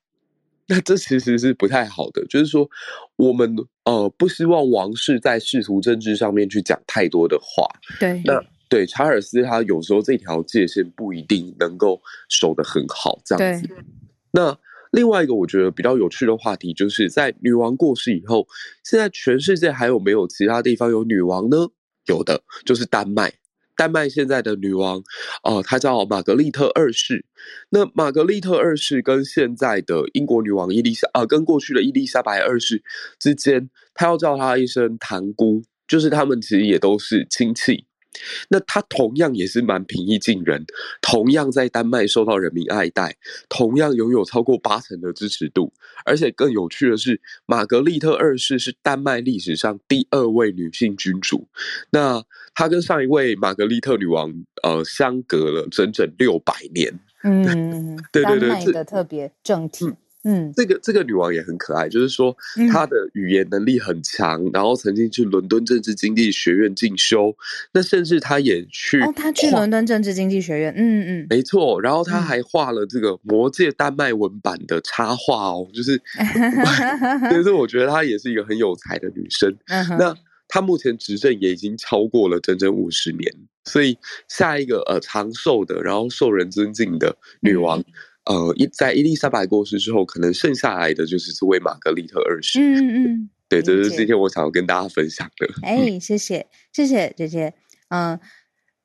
[0.67, 2.27] 那这其实是不太好的。
[2.27, 2.69] 就是说，
[3.15, 7.65] 我们呃不希望王室在仕途政治上面去讲太多的话。
[8.01, 13.69] 对，那对查尔斯他有时候这条界限不一定能够守得很好，这样子。
[14.33, 14.59] 那。
[14.95, 18.47] 另外一个我觉得比较有趣的话题，就是在女王过世以后，
[18.85, 21.57] 现在全世界还有没有其他地方有女王呢？
[22.07, 23.33] 有的，就是丹麦。
[23.77, 25.03] 丹麦现在的女王，
[25.43, 27.27] 呃，她叫玛格丽特二世。
[27.71, 32.81] 那玛格丽特二世跟现在的英国女王伊丽莎，呃，跟过去的伊丽莎白二世
[33.19, 37.87] 之间，她要叫她一声堂姑，就是他们其实也都是亲戚。
[38.49, 40.65] 那他同样也是蛮平易近人，
[41.01, 43.17] 同样在丹麦受到人民爱戴，
[43.49, 45.73] 同样拥有超过八成的支持度，
[46.05, 51.47] 而且更有趣的是，玛格丽特二世是丹麦历史上第二位女性君主。
[51.91, 52.23] 那
[52.55, 56.99] 她跟上一位玛格丽特女王，呃，相隔了整整六百年。
[57.23, 59.87] 嗯， 对对对，丹麦的特别政体。
[59.87, 62.35] 嗯嗯，这个这个女王也很可爱，就是说
[62.73, 67.37] 她的语言能力很强，嗯、然后曾经去伦敦政治经济学院进修，
[67.73, 76.01] 那甚至她也去哦，她去伦敦政治经济学院，嗯嗯，没错，然后她还画了这个《魔界》丹麦文版的插画哦，就是，
[77.31, 79.55] 所以说我觉得她也是一个很有才的女生。
[79.67, 80.17] 嗯、那
[80.49, 83.31] 她目前执政也已经超过了整整五十年，
[83.65, 83.99] 所以
[84.29, 87.79] 下一个呃长寿的，然后受人尊敬的女王。
[87.81, 87.85] 嗯
[88.27, 92.59] 呃，伊在伊丽莎白过世之后，可能剩下来的就是这位玛格丽特二世。
[92.59, 95.47] 嗯嗯，对，这是今天我想要跟大家分享的。
[95.63, 97.53] 哎，谢谢谢谢姐姐。
[97.89, 98.19] 嗯，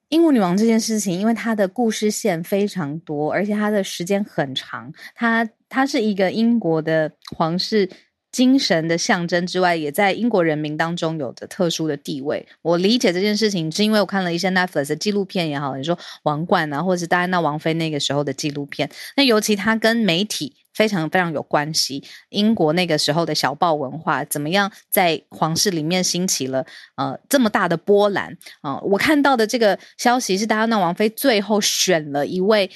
[0.10, 7.90] 英国女王这件事情，因为她的故事线非常多，而且她的时间很长，她她是一个英国的皇室
[8.32, 12.48] 精神的象征之外，也在英国人民当中有着特殊的地位。
[12.62, 20.56] 我理解这件事情，是因为我看了一些 Netflix 的纪录片也好，你说王冠啊，或者是戴安娜王妃那个时候的纪录片，那尤其他跟媒体。
[20.72, 26.66] 非常非常有关系，英国那个时候的小报文化怎么样，在皇室里面兴起了
[26.96, 32.72] 呃这么大的波澜啊、我看到的这个消息是，戴安娜王妃最后选了一位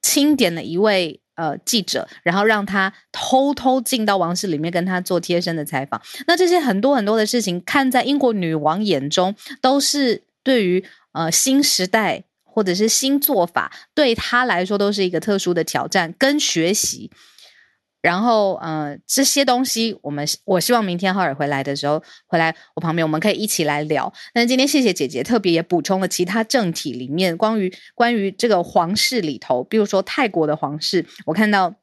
[0.00, 6.00] 钦点的一位呃记者，然后让他偷偷进到王室里面跟他做贴身的采访。
[6.26, 17.10] 那这些很多很多的事情，看在英国女王眼中，都是对于呃新时代或者是新做法，对他来说都是一个特殊的挑战跟学习。
[18.02, 24.12] 然后，呃，这些东西，我们我希望明天浩尔回来的时候，回来我旁边，我们可以一起来聊。
[24.34, 31.74] 但是今天，谢谢姐姐特别也补充了其他政体里面关于关于这个皇室里头，比如说泰国的皇室，我看到。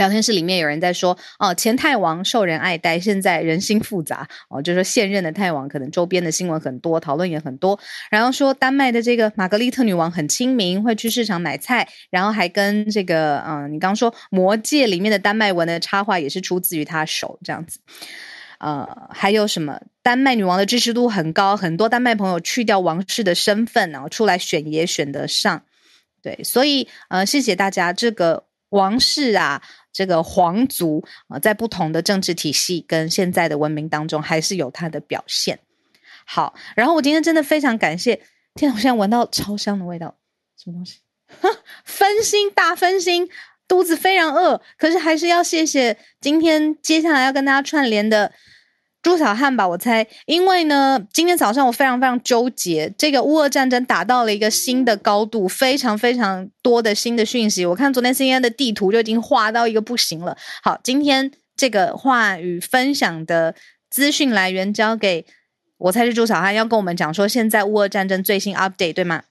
[0.00, 7.78] 聊天室里面有人在说，哦，前泰王受人爱戴，现在人心复杂，哦，就是说现任的泰王可能周边的新闻很多，讨论也很多。
[8.10, 17.78] 然后说丹麦的这个玛格丽特女王很亲民，会去市场买菜，然后还跟这个，嗯、你刚刚说《魔戒》里面的丹麦文的插画也是出自于她手，这样子。
[18.58, 19.78] 呃，还有什么？
[20.02, 25.62] 丹麦女王的支持度很高，很多丹麦朋友去掉王室的身份，然后出来选也选得上。
[26.22, 29.62] 对，所以呃，谢谢大家，这个王室啊。
[29.92, 35.58] 这个皇族啊，在不同的政治体系跟现在的文明当中，还是有它的表现。
[36.24, 38.22] 好，然后我今天真的非常感谢，
[38.54, 40.16] 天哪，我现在闻到超香的味道，
[40.56, 41.00] 什么东西？
[41.84, 43.28] 分心，大分心，
[43.66, 48.32] 肚子非常饿，可是还是要谢谢今天接下来要跟大家串联的。
[49.02, 57.64] 朱小汉吧，我猜，因为呢，今天早上我非常非常纠结，这个乌俄战争打到了一个新的高度，非常非常多的新的讯息。
[57.64, 60.36] 我看昨天 CNN 的地图就已经画到一个不行了。
[60.62, 63.54] 好，今天这个话语分享的
[63.88, 65.24] 资讯来源交给
[65.78, 69.22] 我猜是朱小汉，要跟我们讲说现在乌俄战争最新 update，对吗？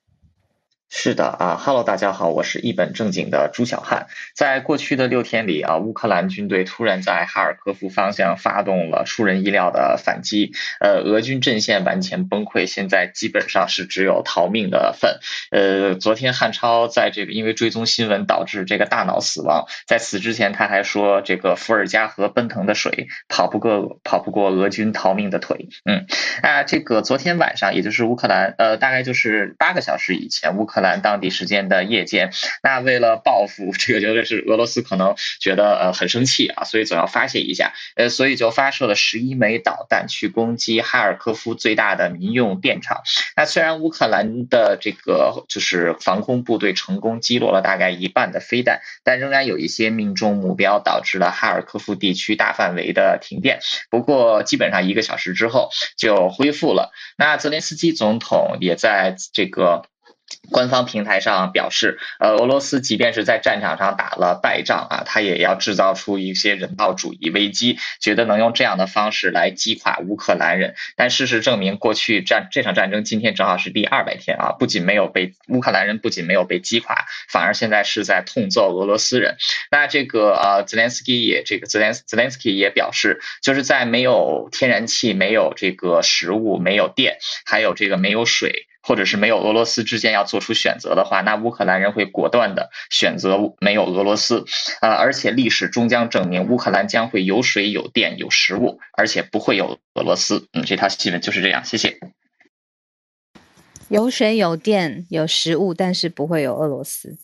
[0.91, 4.07] 是的啊哈喽大家好，我是一本正经的朱小汉。
[4.33, 15.19] 在过去的六天里啊，乌克兰军队突然在哈尔科夫方向发动了出人意料的反击，呃，俄军阵线完全崩溃，现在基本上是只有逃命的份。
[15.51, 25.69] 呃，昨天汉超在这个因为追踪新闻导致这个大脑死亡，在此之前他还说这个伏尔加河奔腾的水跑不过跑不过俄军逃命的腿。
[25.85, 26.07] 嗯，
[26.41, 30.78] 啊，这个昨天晚上也就是乌克兰呃大概就是八个小时以前乌克。
[30.79, 32.31] 荷兰当地时间的夜间，
[32.63, 43.01] 那为了报复，这个绝对是俄罗斯可能觉得呃很生气啊，所以总要发泄一下，呃，所以就发射了十一枚导弹去攻击哈尔科夫最大的民用电厂。
[43.35, 53.59] 那虽然乌克兰的这个就是防空部队成功击落了大概一半的飞弹，但仍然有一些命中目标，导致了哈尔科夫地区大范围的停电。
[53.89, 56.93] 不过基本上一个小时之后就恢复了。
[57.17, 59.83] 那泽连斯基总统也在这个。
[60.51, 70.75] 官方平台上表示，呃，俄罗斯即便是在战场上打了败仗啊，他也要制造出一些人道主义危机，觉得能用这样的方式来击垮乌克兰人。
[70.95, 79.37] 但事实证明，过去战这场战争今天正好是第二百天啊，不仅没有被乌克兰人不仅没有被击垮，反而现在是在痛揍俄罗斯人。
[79.69, 88.65] 那这个呃，泽连斯基也这个泽连泽连斯基也表示，就是在没有天然气、没有这个食物、没有电，还有这个没有水。
[88.89, 94.45] 或者是没有俄罗斯之间要做出选择的话，那乌克兰人会果断的选择没有俄罗斯，
[94.81, 100.47] 啊、呃，而且历史终将证明乌克兰将会有水有电有食物，而且不会有俄罗斯。
[100.53, 101.99] 嗯，这条新闻就是这样，谢谢。
[103.89, 107.15] 有水有电有食物，但是不会有俄罗斯。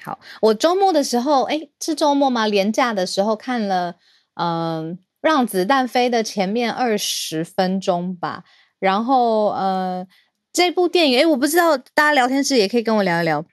[0.00, 2.46] 好，我周末的时候，哎，是周末吗？
[2.46, 3.96] 连假的时候看了，
[4.40, 8.44] 嗯、让子弹飞的前面二十分钟吧，
[8.78, 10.06] 然后，呃。
[10.52, 13.44] 这部电影，诶，我不知道大家聊天室也可以跟我聊一聊。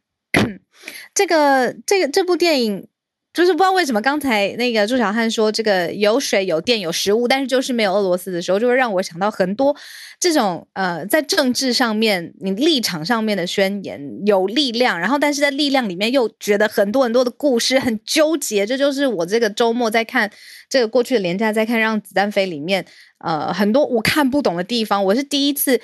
[1.13, 2.87] 这个，这个，这部电影
[3.33, 9.75] 就是不知道为什么刚才那个朱小汉说这个有水有电有食物，但是就是没有俄罗斯的时候，就会让我想到很多
[10.19, 18.65] 这种呃，在政治上面你立场上面的宣言有力量，然后但是在力量里面又觉得很多很多的故事很纠结。
[18.65, 20.29] 这就是我这个周末在看
[20.69, 22.85] 这个过去的廉价，在看《让子弹飞》里面
[23.19, 25.79] 呃很多我看不懂的地方，我是第一次。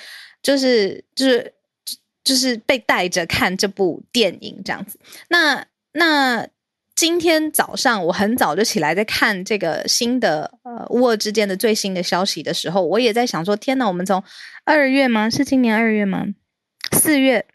[0.45, 1.53] 就是就是
[2.23, 4.99] 就是被带着看这部电影这样子。
[5.29, 6.47] 那那
[6.93, 14.23] 今天早上我很早就起来在看这个新的呃乌俄之间的最新的消息的时候，我也在想说：天哪，我们从
[14.65, 15.31] 二月吗？
[15.31, 16.27] 是今年二月吗？
[16.91, 17.47] 四月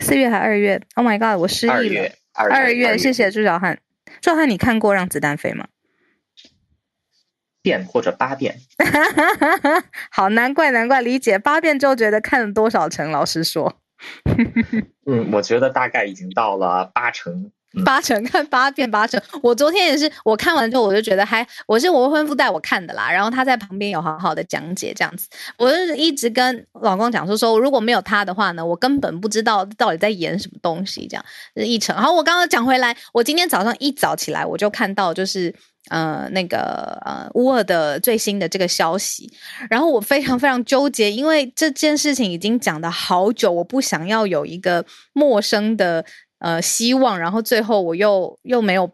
[0.00, 1.74] 四月还二月？Oh my god，我失忆了。
[1.74, 3.80] 二月，二月，二月谢谢朱小汉。
[4.20, 5.66] 朱小汉，你看过《让子弹飞》吗？
[7.62, 8.56] 遍或者八遍。
[10.10, 13.10] 好，难怪难怪，理解八遍之后觉得看了多少成？
[13.10, 13.80] 老实说，
[15.06, 17.50] 嗯，我觉得大概已经到了八成。
[17.84, 31.96] 八成 看八遍八成，我昨天也是，我看完之后我就觉得还，我是我未婚夫带我看的啦，然后他在旁边有好好的讲解这样子，我就一直跟老公讲说说，如果没有他的话呢，我根本不知道到底在演什么东西这样，一成。
[31.96, 35.54] 好，我刚刚讲回来，我今天早上一早起来我就看到就是
[35.88, 39.32] 呃那个呃乌尔的最新的这个消息，
[39.70, 46.04] 然后我非常非常纠结，因为这件事情已经讲了好久，我不想要有一个陌生的。
[46.42, 48.90] 呃，希望，然后最后我又又没有，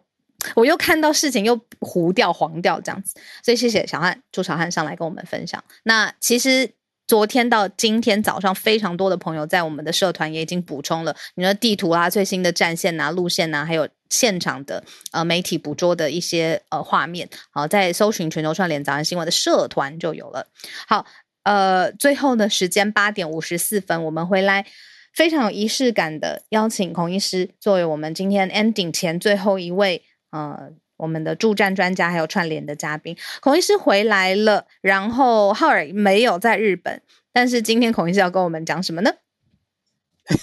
[0.55, 5.63] 我又看到事情又糊掉、黄掉这样子，所以谢谢小汉，朱小汉上来跟我们分享。
[5.81, 6.69] 那其实
[7.07, 17.27] 昨天到今天早上，非常多的朋友在我们的社团也已经补充了你的地图啊、最新的战线啊、路线啊，还有现场的呃媒体捕捉的一些呃画面。
[17.49, 20.45] 好，在搜寻全球串联早安新闻的社团就有了。
[20.87, 21.07] 好，
[21.41, 24.67] 呃，最后的时间八点五十四分，我们回来。
[25.13, 33.17] 非常有仪式感的邀请孔医师作为我们今天 ending 前最后一位，呃，我们的助战专家还有串联的嘉宾。
[33.41, 37.01] 孔医师回来了，然后浩尔没有在日本，
[37.33, 39.11] 但是今天孔医师要跟我们讲什么呢？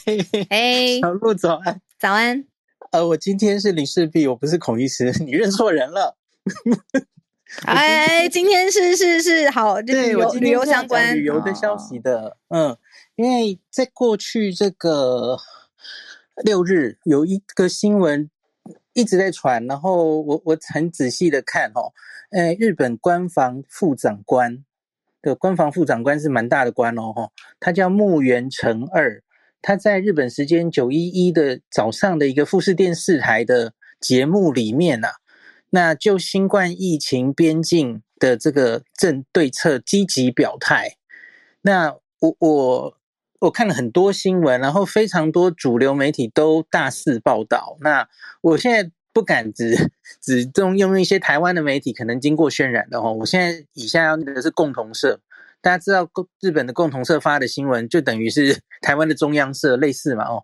[0.04, 2.44] 嘿嘿嘿，小鹿早安，早安。
[2.90, 6.16] 呃，我今天是林世璧，我不是孔医师，你认错人了。
[7.64, 12.76] 哎，今天是是是好，对，旅游旅游相关旅游的消息的，哦、嗯。
[13.16, 15.38] 因为在过去这个
[16.44, 18.30] 六日，有一个新闻
[18.92, 21.94] 一直在传，然后我我很仔细的看哦，
[22.32, 24.62] 诶，日本官房副长官
[25.22, 29.22] 的官房副长官是蛮大的官哦，哈，他叫木原成二，
[29.62, 35.14] 他在日本时间九一一的早上的一个富士电视台的节目里面呐、啊，
[35.70, 40.98] 那就新冠疫情边境的这个政对策积极表态，
[41.62, 42.95] 那我我。
[43.40, 47.76] 我看了很多新闻，然后非常多主流媒体都大肆报道。
[47.80, 48.08] 那
[48.40, 49.90] 我现在不敢只
[50.22, 53.12] 只用用一些台湾的媒体可能经过渲染的哦。
[53.12, 55.20] 我现在以下要的是共同社，
[55.60, 56.08] 大家知道
[56.40, 60.42] 日本的共同社发的新闻，就等于是 台湾的中央社类似嘛哦。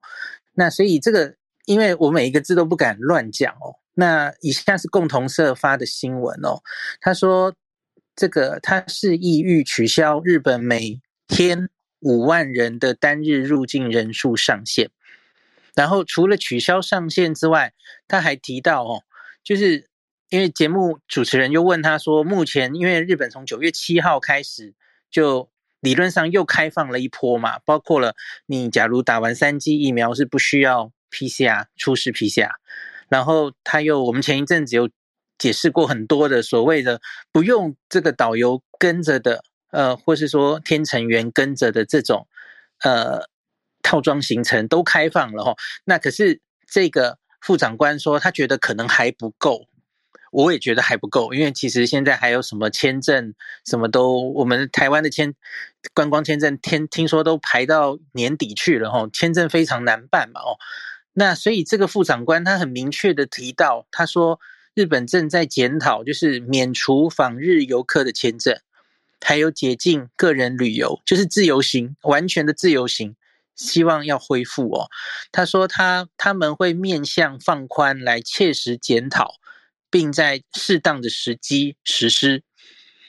[0.55, 1.35] 那所以这个，
[1.65, 3.77] 因为我每一个字都不敢乱讲哦。
[3.95, 6.61] 那以下是共同社发的新闻哦，
[7.01, 7.55] 他说
[8.15, 11.69] 这个他是意欲取消日本每天。
[12.03, 14.91] 五万人的单日入境人数上限，
[15.75, 17.73] 然后除了取消上限之外，
[18.09, 19.05] 他还提到哦，
[19.45, 19.89] 就是
[20.29, 24.75] 因为节目主持人又问他说，目前因为日本从九月七号开始
[25.13, 25.49] 就
[25.81, 32.51] 理论上又开放了一波嘛，包括了你假如打完三剂疫苗是不需要 PCR 出示 PCR，
[33.09, 34.91] 然后他又我们前一阵子有
[35.39, 37.01] 解释过很多的所谓的
[37.31, 39.45] 不用这个导游跟着的。
[39.73, 42.29] 呃，或是说天成员跟着的这种，
[42.85, 43.29] 呃，
[43.83, 45.55] 套装行程都开放了哈。
[45.85, 49.67] 那可是这个副长官说，他觉得可能还不够。
[50.31, 53.35] 我也觉得还不够，因为其实现在还有什么签证，
[53.67, 55.35] 什么都，我们台湾的签
[55.93, 60.57] 观光签证，听听说都排到年底去了哈，签证非常难办嘛哦。
[61.13, 64.41] 那所以这个副长官他很明确的提到，他说
[64.75, 68.59] 日本正在检讨，就是免除访日游客的签证。
[69.23, 73.15] 还有解禁个人旅游，就是自由行，完全的自由行，
[73.55, 74.89] 希望要恢复哦。
[75.31, 79.35] 他说他他们会面向放宽来切实检讨，
[79.91, 82.43] 并在适当的时机实施。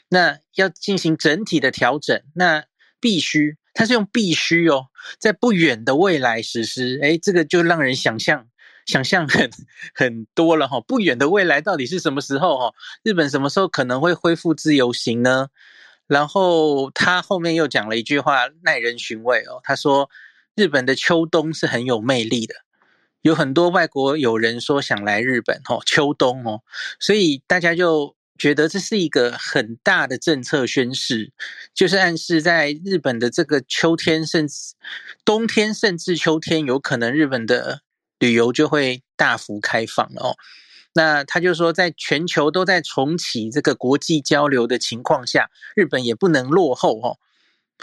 [0.09, 2.65] 那要进行整体的调整，那
[2.99, 6.99] 必须，他是用必须哦，在不远的未来实施。
[7.01, 8.47] 诶，这个就让人想象
[8.85, 9.49] 想象很
[9.95, 10.79] 很多了哈。
[10.81, 12.75] 不远的未来到底是什么时候哈？
[13.01, 15.47] 日本什么时候可能会恢复自由行呢？
[16.13, 19.59] 然后他后面又讲了一句话，耐人寻味哦。
[19.63, 20.11] 他说，
[20.55, 22.53] 日本的秋冬是很有魅力的，
[23.23, 26.61] 有很多外国友人说想来日本哦，秋冬哦，
[26.99, 31.31] 所以大家就觉得这是一个很大的政策宣示，
[31.73, 34.75] 就是暗示在日本的这个秋天，甚至
[35.25, 37.81] 冬天，甚至秋天，有可能日本的
[38.19, 40.35] 旅游就会大幅开放哦。
[40.93, 47.17] 那他就说，在全球都在重启这个国际交流的情况下，日本也不能落后哦。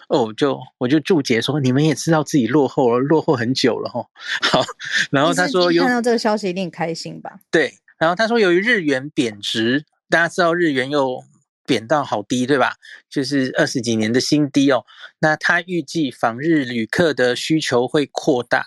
[0.08, 4.06] 哦，就我就注解说，你们也知道自己落后了，落后很久了哈。
[4.50, 4.64] 好，
[5.10, 7.40] 然后他说，看到这个消息一定开心吧？
[7.50, 11.22] 对，然后他说，由于日元贬值，大家知道日元又
[11.66, 12.76] 贬到好低，对吧？
[13.10, 14.86] 就是二十几年的新低哦。
[15.18, 18.64] 那他预计访日旅客的需求会扩大。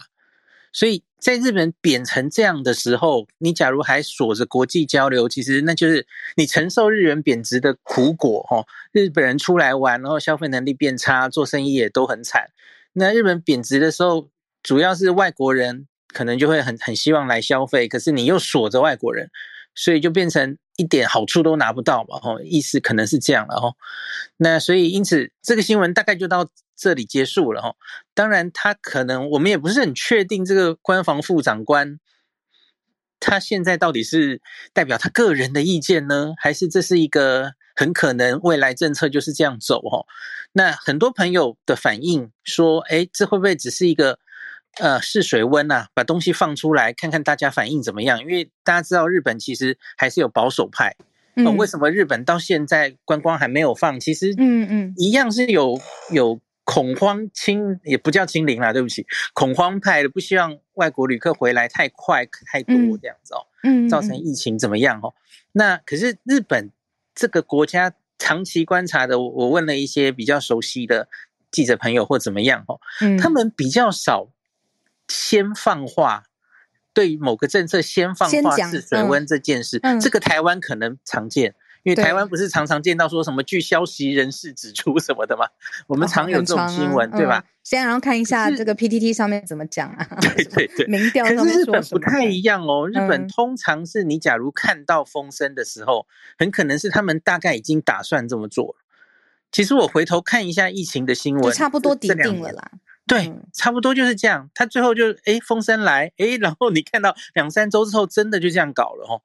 [0.72, 6.06] 所以在日本贬成这样的时候，你假如还锁着国际交流，其实那就是
[6.36, 8.68] 你承受日元贬值的苦果哦。
[8.92, 12.50] 日本人出来玩，然后消费能力变差，做生意也都很惨。
[12.92, 14.28] 那日本贬值的时候，
[14.62, 19.30] 主要是外国人可能就会很很希望来消费，可是你又锁着外国人，
[19.76, 22.20] 所以就变成一点好处都拿不到嘛。
[22.22, 23.76] 哦，意思可能是这样了哦。
[24.38, 26.50] 那所以因此这个新闻大概就到。
[26.76, 27.76] 这里结束了哈，
[28.16, 32.00] 当然他可能我们也不是很确定这个官房副长官
[33.20, 34.42] 他现在到底是
[34.74, 40.06] 代表他个人的意见呢，还是这是一个很可能未来政策就是这样走哦？
[40.52, 44.20] 那很多朋友的反应说，哎，这会不会只是一个
[44.80, 45.88] 呃试水温呐？
[45.94, 48.20] 把东西放出来看看大家反应怎么样？
[48.22, 50.96] 因为大家知道日本其实还是有保守派。
[51.36, 54.00] 嗯、哦，为什么日本到现在观光还没有放？
[54.00, 55.80] 其实嗯嗯，一样是有
[56.12, 56.40] 有。
[56.66, 65.14] 恐慌清也不叫清零啦，对不起，恐慌派的不希望外国旅客回来太快太多这样子哦，嗯，造成疫情怎么样哦？
[65.52, 66.72] 那可是日本
[67.14, 71.10] 这个国家长期观察的，我问了一些比较熟悉的
[71.52, 74.30] 记者朋友或怎么样哦，嗯，他们比较少
[75.08, 76.24] 先放话，
[76.94, 81.56] 对于某个政策先放话是水温这件事，这个台湾可能常见。
[81.84, 85.46] 因为台湾不是常常见到说什么据消息人士指出什么的吗？
[85.88, 87.44] 我们常有这种新闻，哦啊、对吧？
[87.62, 90.08] 先然后看一下这个 PTT 上面怎么讲啊？
[90.22, 91.74] 对对对， 民调上面说什么？
[91.74, 92.88] 可是日本不太一样哦。
[92.88, 98.76] 日本通常是你假如看到风声的时候，嗯、很可能是他们大概已经打算这么做了。
[99.52, 102.72] 其实我回头看一下疫情的新闻，就差不多底定了啦。
[103.06, 104.50] 对，嗯、差不多就是这样。
[104.54, 109.22] 他最后就哎风声来哎， 然后你看到两三周之后，真的就这样搞了哦。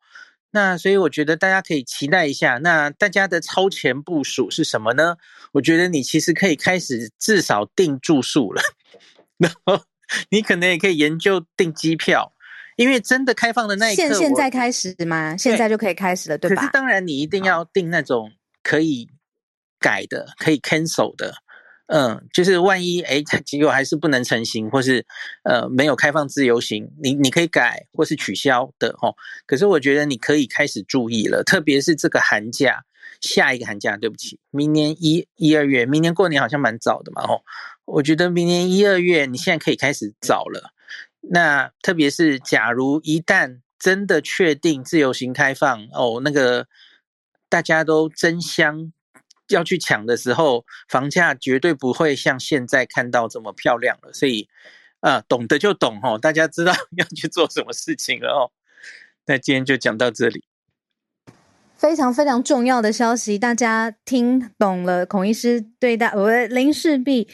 [0.51, 5.17] 那所以我觉得大家可以期待一下，那大家的超前部署是什么呢？
[5.53, 8.63] 我觉得你其实可以开始至少订住宿了，
[9.37, 9.83] 然后
[10.31, 12.33] 你可能也可以研究订机票，
[12.77, 15.37] 因为真的开放的那一刻，现现在开始吗？
[15.37, 16.63] 现在就可以开始了，对，对吧？
[16.63, 19.09] 可是当然你一定要订那种可以
[19.79, 21.35] 改的、可以 cancel 的。
[21.89, 25.07] 嗯，就是万一哎，结果还是不能成型，或是
[25.43, 29.15] 呃没有开放自由行，你你可以改或是取消的齁。
[29.47, 32.85] 可是我觉得你可以开始注意了，特别是这个寒假，
[33.23, 37.41] 下一个寒假，对不起，明年一一二月，明年过年好像蛮早的嘛齁。
[37.87, 40.75] 我觉得明年一二月，你现在可以开始找了。
[41.23, 46.67] 那特别是假如一旦真的确定自由行开放哦，那个
[47.49, 48.93] 大家都争相。
[49.49, 54.13] 要去抢的时候，房价绝对不会像现在看到这么漂亮了。
[54.13, 54.49] 所以，
[55.01, 58.51] 啊，懂得就懂哦，大家知道 要去做什么事情了哦。
[59.27, 60.45] 那今天就讲到这里。
[61.77, 67.29] 非常非常重要的消息，大家听懂了孔医师对大我林氏璧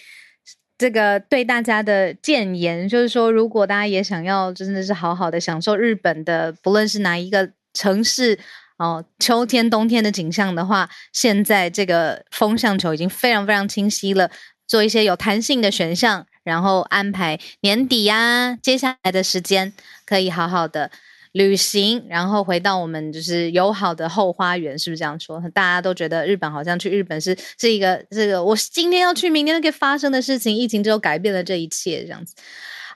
[0.76, 8.38] 这个对大家的建言，就是说，如果大家也想要真的是好好的享受日本的，不论是哪一个城市。
[8.76, 14.30] 哦，秋天、冬天的景象的话，现在这个风向球已经非常非常清晰了。
[14.66, 19.74] 做一些有弹性的选项，然后安排年底呀、啊，接下来的时间
[20.06, 20.90] 可以好好的
[21.32, 25.38] 旅行，然后回到我们就是友好的后花园，是不是这样说？
[25.52, 32.34] 大家都觉得日本好像去日本是是一个这个，我今天要去，明天可以发生的事情，疫情之后改变了这一切，这样子。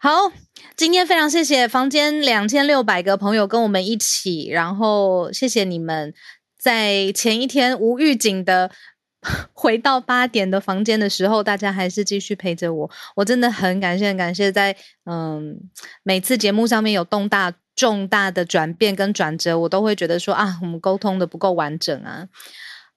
[0.01, 0.11] 好，
[0.77, 6.15] 今天非常谢谢房间两千六百个朋友跟我们一起，然后谢谢你们
[6.57, 8.71] 在前一天无预警的
[9.53, 15.59] 回到八点的房间的时候，大家还是继续陪着我，我真的很感谢，很感谢在嗯
[16.05, 22.29] 每次节目上面有重大重大的转变跟转折，我都会觉得说啊，我们沟通的不够完整啊。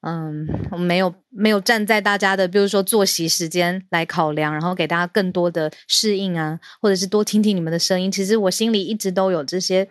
[0.01, 8.11] 嗯，我没有没有站在大家的，比如说作息时间来考量，然后给大家更多的适应啊，或者是多听听你们的声音。
[8.11, 9.87] 其实我心里一直都有这些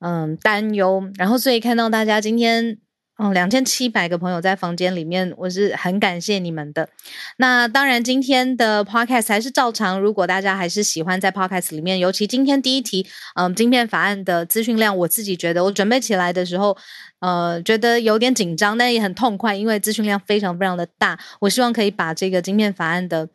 [0.00, 2.78] 嗯担忧，然后所以看到大家今天
[3.22, 6.88] 嗯两千七百个朋友在房间里面，我是很感谢你们的。
[7.36, 10.00] 那当然，今天的 podcast 还是照常。
[10.00, 16.76] 如果大家还是喜欢在 podcast 里面，尤其今天第一题，嗯，晶片法案的资讯量，我自己觉得我准备起来的时候。
[17.20, 21.18] 呃，觉得有点紧张，但也很痛快，因为资讯量非常非常的大。
[21.40, 23.28] 我希望可以把这个晶片法案的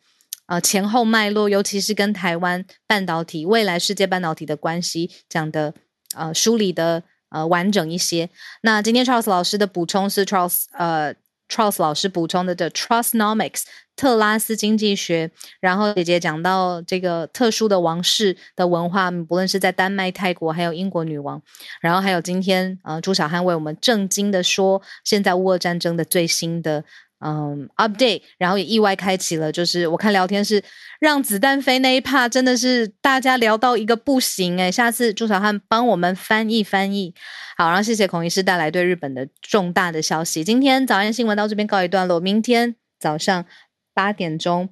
[0.46, 5.72] 呃前后脉络，尤其是跟台湾半导体未来世界半导体的关系讲的
[6.16, 8.28] 呃梳理的呃完整一些。
[8.62, 11.14] 那今天 Charles 老师的补充是 Charles 呃
[11.48, 13.62] Charles 老师补充的的 Trustnomics。
[13.96, 21.40] 特拉斯经济学，然后姐姐讲到这个特殊的王室的文化，不论是在丹麦、泰国，还有英国女王，
[21.80, 26.84] 然后还有今天呃朱小汉为我们震惊的说，现在乌俄战争的最新的
[27.18, 30.62] 嗯，update，然后也意外开启了，就是我看聊天室
[31.00, 37.14] 让子弹飞那一趴，真的是大家聊到一个不行诶，下次朱小汉帮我们翻译翻译。
[37.56, 40.44] 好，然后谢谢孔医师带来对日本的重大的消息。
[40.44, 43.46] 今天早安新闻到这边告一段落，明天早上
[43.94, 44.68] 八点钟，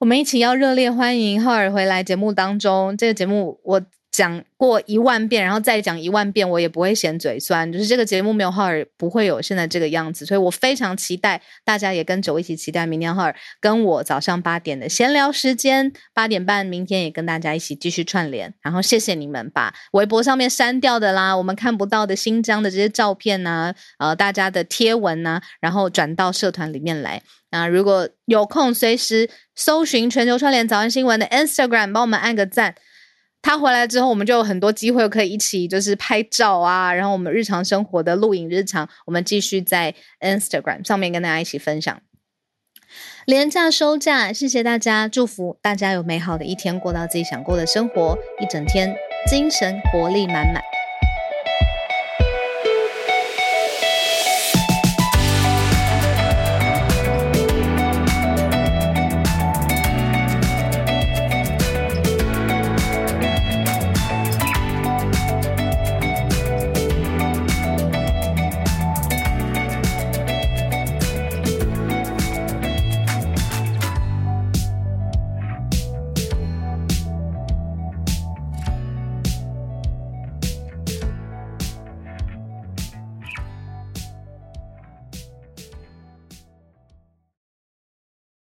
[0.00, 2.96] 我们一起要热烈欢迎浩尔回来节目当中。
[2.96, 3.82] 这个节目我。
[4.10, 7.72] 讲过一万遍，然后再讲一万遍，我也不会嫌嘴酸。
[7.72, 18.52] 就是这个节目没有浩尔，不会有现在这个样子，所以我非常期待大家也跟着我一起期待明天浩尔跟我早上八点的闲聊时间，八点半明天也跟大家一起继续串联。
[18.60, 27.22] 然后谢谢你们把微博上面删掉的啦，我们看不到的新疆的这些照片呐，呃，大家的贴文呐，然后转到社团里面来。
[27.52, 32.74] 那如果有空，随时搜寻全球串联早安新闻的 Instagram，帮我们按个赞。
[33.42, 42.00] 他回来之后，我们就有很多机会可以一起就是拍照啊，然后我们日常生活的录影日常，我们继续在 Instagram 上面跟大家一起分享。
[43.24, 48.94] 廉价收假，谢谢大家，祝福大家有美好的一天，过到自己想过的生活，一整天
[49.28, 50.79] 精神活力满满。